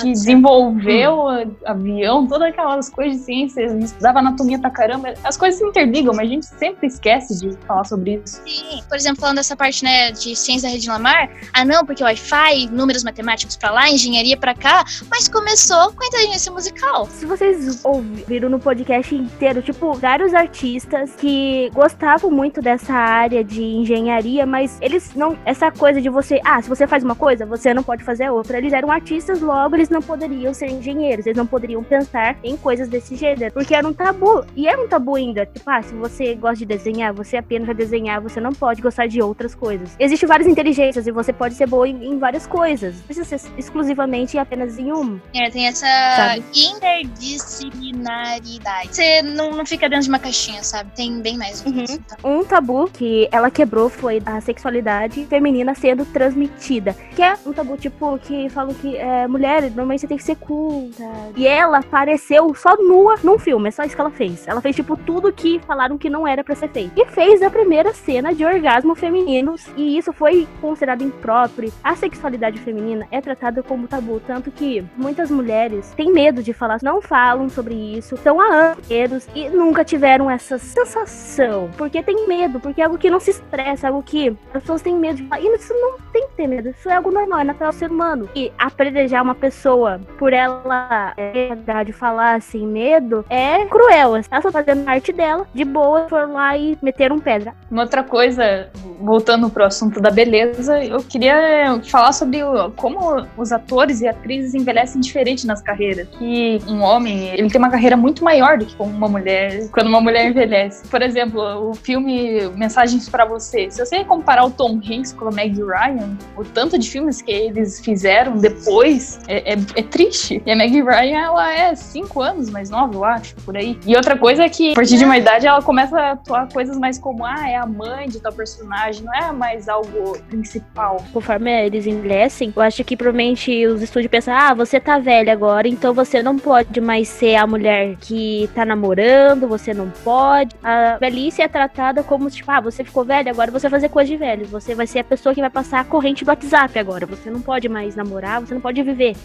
[0.00, 1.54] que desenvolveu hum.
[1.64, 5.14] avião, todas aquelas coisas de ciência, estudava anatomia pra caramba.
[5.24, 8.40] As coisas se interligam, mas a gente sempre esquece de falar sobre isso.
[8.46, 12.02] Sim, por exemplo, falando dessa parte, né, de ciência da rede Lamar, ah não, porque
[12.02, 17.06] Wi-Fi, números matemáticos pra lá, engenharia pra cá, mas começou com a inteligência musical.
[17.06, 23.62] Se vocês ouviram no podcast inteiro, tipo, vários artistas que gostavam muito dessa área de
[23.62, 27.72] engenharia, mas eles não, essa coisa de você, ah, se você faz uma coisa, você
[27.74, 28.58] não pode fazer outra.
[28.58, 32.88] Eles eram artistas, logo eles não poderiam ser engenheiros, eles não poderiam pensar em coisas
[32.88, 34.44] desse gênero, porque era um tabu.
[34.56, 35.46] E é um tabu ainda.
[35.46, 39.06] Tipo, ah, se você gosta de desenhar, você apenas vai desenhar, você não pode gostar
[39.06, 39.94] de outras coisas.
[39.98, 42.96] Existem várias inteligências e você pode ser boa em, em várias coisas.
[42.96, 45.20] Não precisa ser exclusivamente apenas em uma.
[45.34, 46.44] É, tem essa sabe?
[46.54, 48.94] interdisciplinaridade.
[48.94, 50.90] Você não, não fica dentro de uma caixinha, sabe?
[50.94, 51.64] Tem bem mais.
[51.64, 51.84] Uhum.
[51.84, 52.16] Isso, tá?
[52.24, 56.94] Um tabu que ela quebrou foi a sexualidade feminina sendo transmitida.
[57.14, 60.36] Que é um tabu, tipo, que falam que é, mulheres normalmente você tem que ser
[60.36, 61.04] culta.
[61.36, 64.46] E ela apareceu só nua num filme, é só isso que ela fez.
[64.46, 66.92] Ela fez, tipo, tudo que falaram que não era para ser feito.
[66.96, 71.72] E fez a primeira cena de orgasmo feminino, e isso foi considerado impróprio.
[71.82, 76.78] A sexualidade feminina é tratada como tabu, tanto que muitas mulheres têm medo de falar,
[76.82, 81.70] não falam sobre isso, estão há anos e nunca tiveram essa sensação.
[81.76, 84.94] Porque tem medo, porque é algo que não se expressa, algo que as pessoas têm
[84.94, 85.40] medo de falar.
[85.40, 88.28] E isso não tem que ter medo, isso é algo normal, é natural ser humano.
[88.34, 94.16] E apredejar uma pessoa por ela é, de falar assim, medo, é cruel.
[94.16, 97.54] Ela só tá fazendo a arte dela, de boa, for lá e meter um pedra.
[97.70, 98.68] Uma outra coisa,
[99.00, 102.40] voltando pro assunto da beleza, eu queria falar sobre
[102.76, 106.08] como os atores e atrizes envelhecem diferente nas carreiras.
[106.18, 110.00] Que um homem, ele tem uma carreira muito maior do que uma mulher, quando uma
[110.00, 110.86] mulher envelhece.
[110.88, 113.70] Por exemplo, o filme Mensagens para Você.
[113.70, 117.30] Se você comparar o Tom Hanks com o Meg Ryan, o tanto de filmes que
[117.30, 120.42] eles fizeram depois é, é, é triste.
[120.44, 123.78] E a Meg Ryan, ela é cinco anos mais nova, eu acho, por aí.
[123.86, 126.78] E outra coisa é que, a partir de uma idade, ela começa a atuar coisas
[126.78, 131.04] mais como, ah, é a mãe de tal personagem, não é mais algo principal.
[131.12, 135.68] Conforme eles envelhecem, eu acho que provavelmente os estúdios pensam, ah, você tá velha agora,
[135.68, 140.56] então você não pode mais ser a mulher que tá namorando, você não pode.
[140.62, 144.08] A velhice é tratada como, tipo, ah, você ficou velha, agora você vai fazer coisa
[144.08, 144.46] de velho.
[144.46, 147.04] Você vai ser a pessoa que vai passar a corrente do WhatsApp agora.
[147.06, 149.17] Você não pode mais namorar, você não pode viver.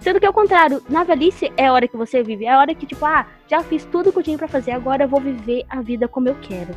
[0.00, 2.74] Sendo que ao contrário, na velhice é a hora que você vive, é a hora
[2.74, 5.64] que, tipo, ah, já fiz tudo que eu tinha pra fazer, agora eu vou viver
[5.68, 6.74] a vida como eu quero.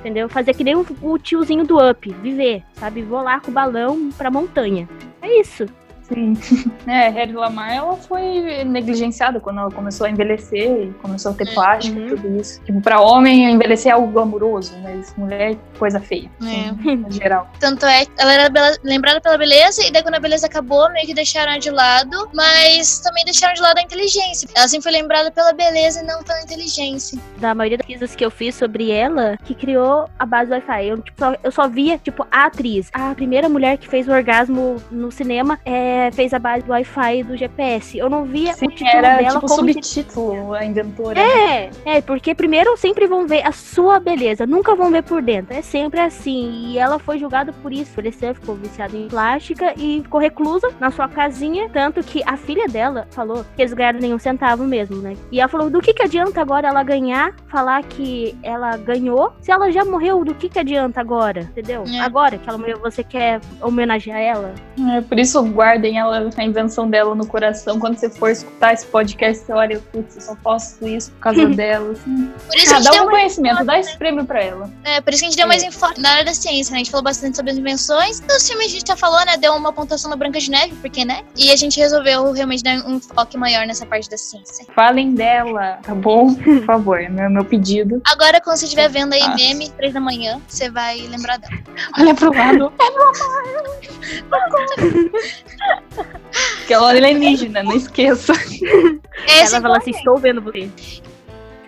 [0.00, 0.28] Entendeu?
[0.28, 3.02] Fazer que nem o, o tiozinho do Up, viver, sabe?
[3.02, 4.88] Vou lá com o balão pra montanha.
[5.22, 5.66] É isso.
[6.08, 6.36] Sim.
[6.86, 11.48] É, Harry Lamar, ela foi negligenciada quando ela começou a envelhecer e começou a ter
[11.48, 11.52] é.
[11.52, 12.06] plástica uhum.
[12.06, 12.62] e tudo isso.
[12.62, 16.30] Tipo, pra homem, envelhecer é algo glamuroso, mas mulher, coisa feia.
[16.42, 16.70] É.
[16.70, 17.50] Assim, no geral.
[17.58, 21.14] Tanto é, ela era lembrada pela beleza e daí quando a beleza acabou, meio que
[21.14, 24.48] deixaram ela de lado, mas também deixaram de lado a inteligência.
[24.54, 27.18] Ela sempre foi lembrada pela beleza e não pela inteligência.
[27.38, 30.86] Da maioria das pesquisas que eu fiz sobre ela, que criou a base do Wi-Fi.
[30.86, 32.90] Eu, tipo, só, eu só via, tipo, a atriz.
[32.92, 36.72] A primeira mulher que fez o orgasmo no cinema é é, fez a base do
[36.72, 37.96] Wi-Fi do GPS.
[37.96, 41.18] Eu não via Sim, o título era, dela tipo, como subtítulo, a inventora.
[41.18, 45.56] É, é, porque primeiro sempre vão ver a sua beleza, nunca vão ver por dentro.
[45.56, 46.66] É sempre assim.
[46.66, 47.92] E ela foi julgada por isso.
[47.92, 51.68] Por isso ficou viciada em plástica e ficou reclusa na sua casinha.
[51.70, 55.14] Tanto que a filha dela falou que eles ganharam nenhum centavo mesmo, né?
[55.32, 59.50] E ela falou: do que, que adianta agora ela ganhar, falar que ela ganhou, se
[59.50, 61.40] ela já morreu, do que, que adianta agora?
[61.40, 61.84] Entendeu?
[61.86, 62.00] É.
[62.00, 64.54] Agora que ela morreu, você quer homenagear ela?
[64.94, 67.78] É, por isso guarda guardem ela, a invenção dela no coração.
[67.78, 71.46] Quando você for escutar esse podcast, você olha, putz, eu só posso isso por causa
[71.50, 71.92] dela.
[71.92, 72.32] Assim.
[72.46, 74.70] Por isso ah, dá um conhecimento, dá esse prêmio pra ela.
[74.84, 75.66] É, por isso que a gente deu mais é.
[75.66, 76.76] enfoque na área da ciência, né?
[76.76, 78.20] A gente falou bastante sobre as invenções.
[78.20, 79.36] Nos filmes a gente já falou, né?
[79.36, 81.22] Deu uma pontuação na Branca de Neve, porque, né?
[81.36, 84.66] E a gente resolveu realmente dar um enfoque maior nessa parte da ciência.
[84.74, 86.34] Falem dela, tá bom?
[86.34, 88.00] Por favor, meu, meu pedido.
[88.06, 89.36] Agora, quando você estiver vendo aí Nossa.
[89.36, 91.54] meme, três da manhã, você vai lembrar dela.
[91.98, 92.72] Olha pro lado.
[95.66, 96.20] É meu amor!
[96.62, 98.32] Aquela alienígena, não esqueça.
[98.32, 100.68] Esse Ela fala assim, estou vendo você.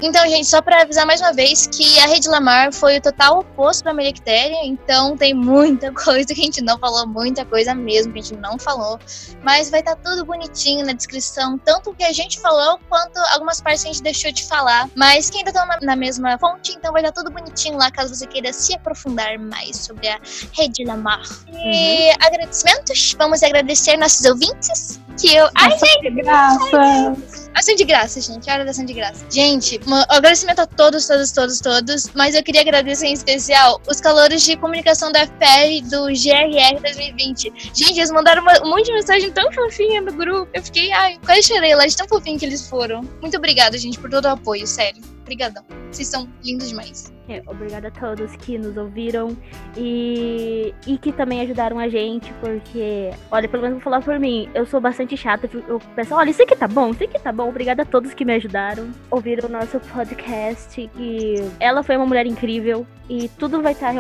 [0.01, 3.41] Então, gente, só para avisar mais uma vez que a Rede Lamar foi o total
[3.41, 8.13] oposto da Melectéria, então tem muita coisa que a gente não falou, muita coisa mesmo
[8.13, 8.99] que a gente não falou,
[9.43, 13.19] mas vai estar tá tudo bonitinho na descrição, tanto o que a gente falou quanto
[13.33, 16.39] algumas partes que a gente deixou de falar, mas que ainda estão na, na mesma
[16.39, 20.09] fonte, então vai estar tá tudo bonitinho lá caso você queira se aprofundar mais sobre
[20.09, 20.21] a
[20.53, 21.23] Rede Lamar.
[21.53, 22.17] E uhum.
[22.21, 25.49] agradecimentos, vamos agradecer nossos ouvintes, que eu...
[25.55, 26.03] Ai, gente!
[26.03, 27.49] De graça!
[27.55, 29.27] Ação de graça, gente, hora da ação de graça.
[29.29, 32.09] Gente, um agradecimento a todos, todos, todos, todos.
[32.15, 37.53] Mas eu queria agradecer em especial os calores de comunicação da FPR do GRR 2020.
[37.75, 40.49] Gente, eles mandaram uma, um monte de mensagem tão fofinha no grupo.
[40.55, 43.03] Eu fiquei, ai, quase chorei lá de tão fofinho que eles foram.
[43.21, 45.03] Muito obrigada, gente, por todo o apoio, sério.
[45.29, 45.63] Obrigadão.
[45.93, 47.13] Vocês são lindos demais.
[47.29, 49.37] É, obrigada a todos que nos ouviram
[49.77, 54.49] e, e que também ajudaram a gente, porque, olha, pelo menos vou falar por mim,
[54.55, 55.47] eu sou bastante chata.
[55.69, 57.51] Eu penso, olha, isso aqui tá bom, isso aqui tá bom.
[57.51, 60.91] Obrigada a todos que me ajudaram, ouviram o nosso podcast.
[60.97, 63.95] E ela foi uma mulher incrível e tudo vai estar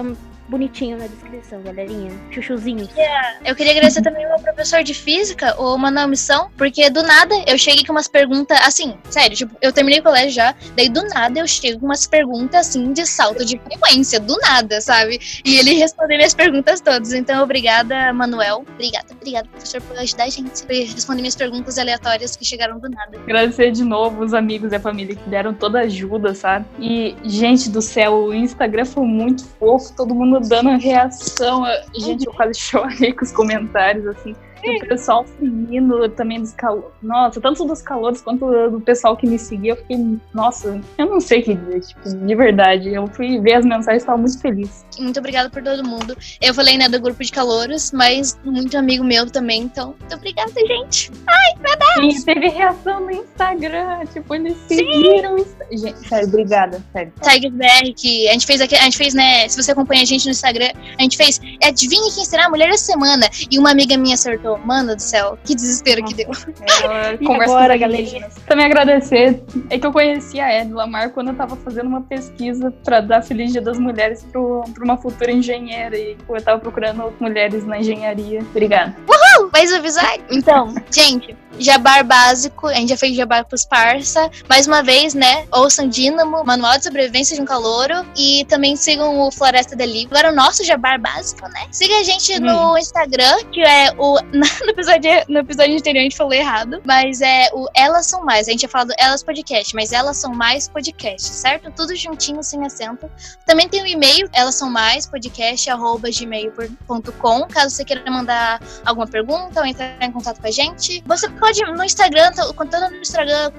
[0.48, 2.10] bonitinho na descrição, galerinha.
[2.30, 2.88] Chuchuzinhos.
[2.96, 3.38] Yeah.
[3.44, 7.34] Eu queria agradecer também ao meu professor de física, o Manuel Missão, porque do nada
[7.46, 11.02] eu cheguei com umas perguntas, assim, sério, tipo, eu terminei o colégio já, daí do
[11.08, 15.20] nada eu chego com umas perguntas, assim, de salto de frequência, do nada, sabe?
[15.44, 17.12] E ele respondeu minhas perguntas todas.
[17.12, 18.64] Então, obrigada, Manuel.
[18.68, 22.88] Obrigada, obrigada, professor, por ajudar a gente a responder minhas perguntas aleatórias que chegaram do
[22.88, 23.18] nada.
[23.18, 26.64] Agradecer de novo os amigos e a família que deram toda a ajuda, sabe?
[26.78, 31.64] E, gente do céu, o Instagram foi muito fofo, todo mundo dando reação.
[31.96, 36.88] Gente, eu quase chorei com os comentários, assim do pessoal seguindo também dos calores.
[37.02, 41.20] Nossa, tanto dos calores quanto do pessoal que me seguia, eu fiquei, nossa, eu não
[41.20, 42.92] sei o que dizer, tipo, de verdade.
[42.92, 44.84] Eu fui ver as mensagens e estava muito feliz.
[44.98, 46.16] Muito obrigada por todo mundo.
[46.40, 50.52] Eu falei, né, do grupo de calouros, mas muito amigo meu também, então, muito obrigada,
[50.66, 51.10] gente.
[51.26, 51.54] Ai,
[51.96, 52.14] Deus!
[52.14, 55.36] Sim, teve reação no Instagram, tipo, eles seguiram.
[55.70, 57.12] Gente, sério, obrigada, sério.
[57.22, 60.06] Tiger BR, que a gente fez aqui, a gente fez, né, se você acompanha a
[60.06, 63.28] gente no Instagram, a gente fez, adivinha quem será a mulher da semana?
[63.50, 66.30] E uma amiga minha acertou comentou, mano do céu, que desespero Nossa, que deu.
[66.88, 68.28] É, conversa agora, galerinha.
[68.46, 69.42] Também agradecer.
[69.68, 73.22] É que eu conheci a Ed Lamar quando eu tava fazendo uma pesquisa pra dar
[73.22, 75.96] Feliz Dia das Mulheres pro, pra uma futura engenheira.
[75.96, 78.40] E eu tava procurando mulheres na engenharia.
[78.40, 78.94] Obrigada.
[79.08, 79.50] Uhul!
[79.52, 80.24] Mais episódio?
[80.30, 84.30] Então, gente, Jabar básico, a gente já fez Jabar pros parça.
[84.48, 85.46] Mais uma vez, né?
[85.52, 88.06] Ouçam Dínamo, Manual de Sobrevivência de um Calouro.
[88.16, 90.08] E também sigam o Floresta Delivery.
[90.10, 91.66] Agora o nosso Jabar básico, né?
[91.70, 92.40] Siga a gente hum.
[92.40, 94.18] no Instagram, que é o.
[94.68, 96.82] No episódio, no episódio anterior a gente falou errado.
[96.84, 98.48] Mas é o Elas São Mais.
[98.48, 101.70] A gente tinha falado Elas Podcast, mas Elas São Mais Podcast, certo?
[101.72, 103.10] Tudo juntinho, sem acento.
[103.46, 107.46] Também tem o e-mail, elas são mais podcast, arroba gmail.com.
[107.48, 111.02] Caso você queira mandar alguma pergunta pergunta ou entrar em contato com a gente.
[111.06, 113.52] Você pode no Instagram, tanto no Instagram,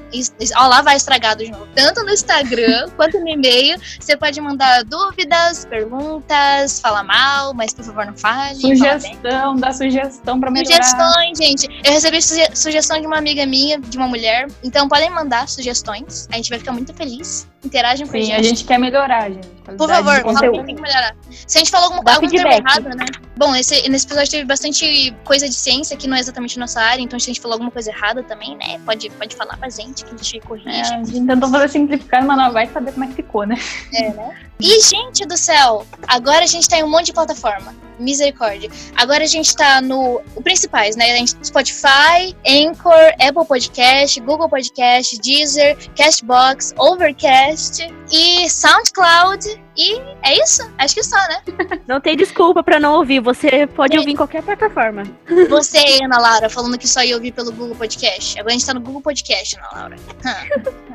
[0.56, 1.68] ó, lá vai estragado de novo.
[1.76, 7.86] Tanto no Instagram quanto no e-mail, você pode mandar dúvidas, perguntas, falar mal, mas por
[7.86, 8.56] favor não fale.
[8.56, 10.84] Sugestão, dá sugestão pra melhorar.
[10.84, 11.82] Sugestões, gente.
[11.84, 14.48] Eu recebi suge sugestão de uma amiga minha, de uma mulher.
[14.64, 16.28] Então podem mandar sugestões.
[16.32, 17.48] A gente vai ficar muito feliz.
[17.64, 18.40] Interagem com Sim, a gente.
[18.40, 19.48] a gente quer melhorar, gente.
[19.78, 21.16] Por favor, fala que tem que melhorar.
[21.30, 23.06] Se a gente falou algum, algum termo errado, né?
[23.38, 27.02] Bom, esse, nesse episódio teve bastante coisa de ciência que não é exatamente nossa área,
[27.02, 28.80] então se a gente falou alguma coisa errada também, né?
[28.86, 30.70] Pode, pode falar pra gente que a gente corrige.
[30.70, 33.56] É, a gente tentou fazer simplificado, mas não vai saber como é que ficou, né?
[33.94, 34.49] É, né?
[34.62, 37.74] E, gente do céu, agora a gente tá em um monte de plataforma.
[37.98, 38.70] Misericórdia.
[38.96, 40.22] Agora a gente tá no.
[40.36, 41.14] O principais, né?
[41.14, 49.62] A gente, Spotify, Anchor, Apple Podcast, Google Podcast, Deezer, Castbox, Overcast e SoundCloud.
[49.78, 50.70] E é isso?
[50.78, 51.42] Acho que só, né?
[51.88, 53.22] Não tem desculpa pra não ouvir.
[53.22, 55.04] Você pode ouvir em qualquer plataforma.
[55.50, 58.38] Você, Ana Laura, falando que só ia ouvir pelo Google Podcast.
[58.40, 59.96] Agora a gente tá no Google Podcast, Ana Laura.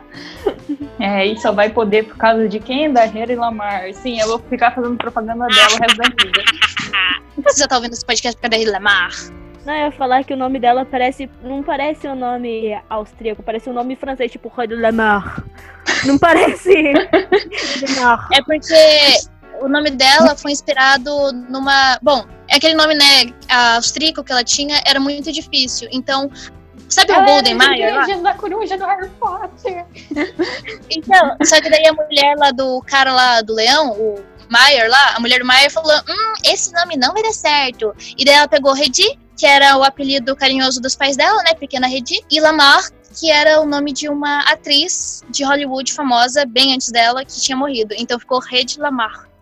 [0.98, 2.92] É, e só vai poder por causa de quem?
[2.92, 3.94] Da Harry Lamar.
[3.94, 6.42] Sim, eu vou ficar fazendo propaganda dela o resto da vida.
[7.44, 9.10] Você já tá ouvindo esse podcast por causa da Lamar?
[9.64, 11.30] Não, eu ia falar que o nome dela parece.
[11.42, 15.42] Não parece um nome austríaco, parece um nome francês, tipo Roy de Lamar.
[16.04, 16.74] Não parece.
[18.32, 18.74] é porque
[19.62, 21.10] o nome dela foi inspirado
[21.48, 21.98] numa.
[22.02, 23.32] Bom, é aquele nome, né,
[23.76, 25.88] austríaco que ela tinha era muito difícil.
[25.90, 26.30] Então,
[26.94, 28.22] Sabe o Golden Mayer?
[28.22, 29.84] da coruja do Harry Potter.
[30.88, 35.16] então, só que daí a mulher lá do cara lá do leão, o Mayer lá,
[35.16, 37.92] a mulher do Mayer falou: hum, esse nome não vai dar certo.
[38.16, 41.54] E daí ela pegou Redi, que era o apelido carinhoso dos pais dela, né?
[41.54, 42.88] Pequena Redi, e Lamar,
[43.18, 47.56] que era o nome de uma atriz de Hollywood famosa, bem antes dela, que tinha
[47.56, 47.92] morrido.
[47.98, 49.33] Então ficou Redi Lamar.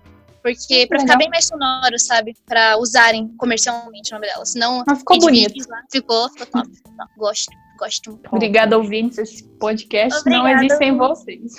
[0.43, 2.35] Porque, pra ficar bem mais sonoro, sabe?
[2.47, 4.45] Pra usarem comercialmente o nome dela.
[4.45, 4.83] Senão.
[4.87, 5.55] Mas ficou bonito.
[5.91, 6.69] ficou, ficou top.
[6.97, 8.29] Não, gosto, gosto muito.
[8.35, 9.19] Obrigada, ouvintes.
[9.19, 11.53] Esse podcast Obrigada, não existe sem vocês.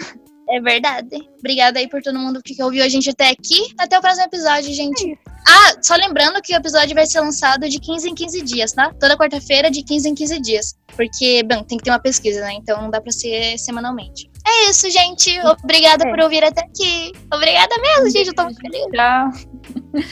[0.49, 1.29] É verdade.
[1.39, 3.73] Obrigada aí por todo mundo que ouviu a gente até aqui.
[3.77, 5.17] Até o próximo episódio, gente.
[5.47, 8.93] Ah, só lembrando que o episódio vai ser lançado de 15 em 15 dias, tá?
[8.99, 10.77] Toda quarta-feira, de 15 em 15 dias.
[10.95, 12.53] Porque, bom, tem que ter uma pesquisa, né?
[12.53, 14.29] Então não dá pra ser semanalmente.
[14.45, 15.39] É isso, gente.
[15.63, 16.11] Obrigada é.
[16.11, 17.13] por ouvir até aqui.
[17.33, 18.27] Obrigada mesmo, gente.
[18.27, 18.85] Eu tô muito feliz.
[18.91, 19.31] Tchau.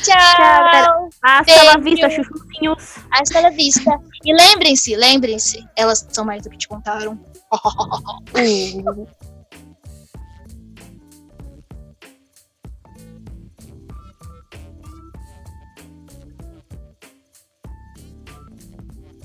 [0.04, 1.10] Tchau.
[1.22, 2.96] Hasta la vista, chuchuzinhos.
[3.12, 4.00] Hasta la vista.
[4.24, 7.14] E lembrem-se, lembrem-se, elas são mais do que te contaram.
[7.52, 9.31] uh.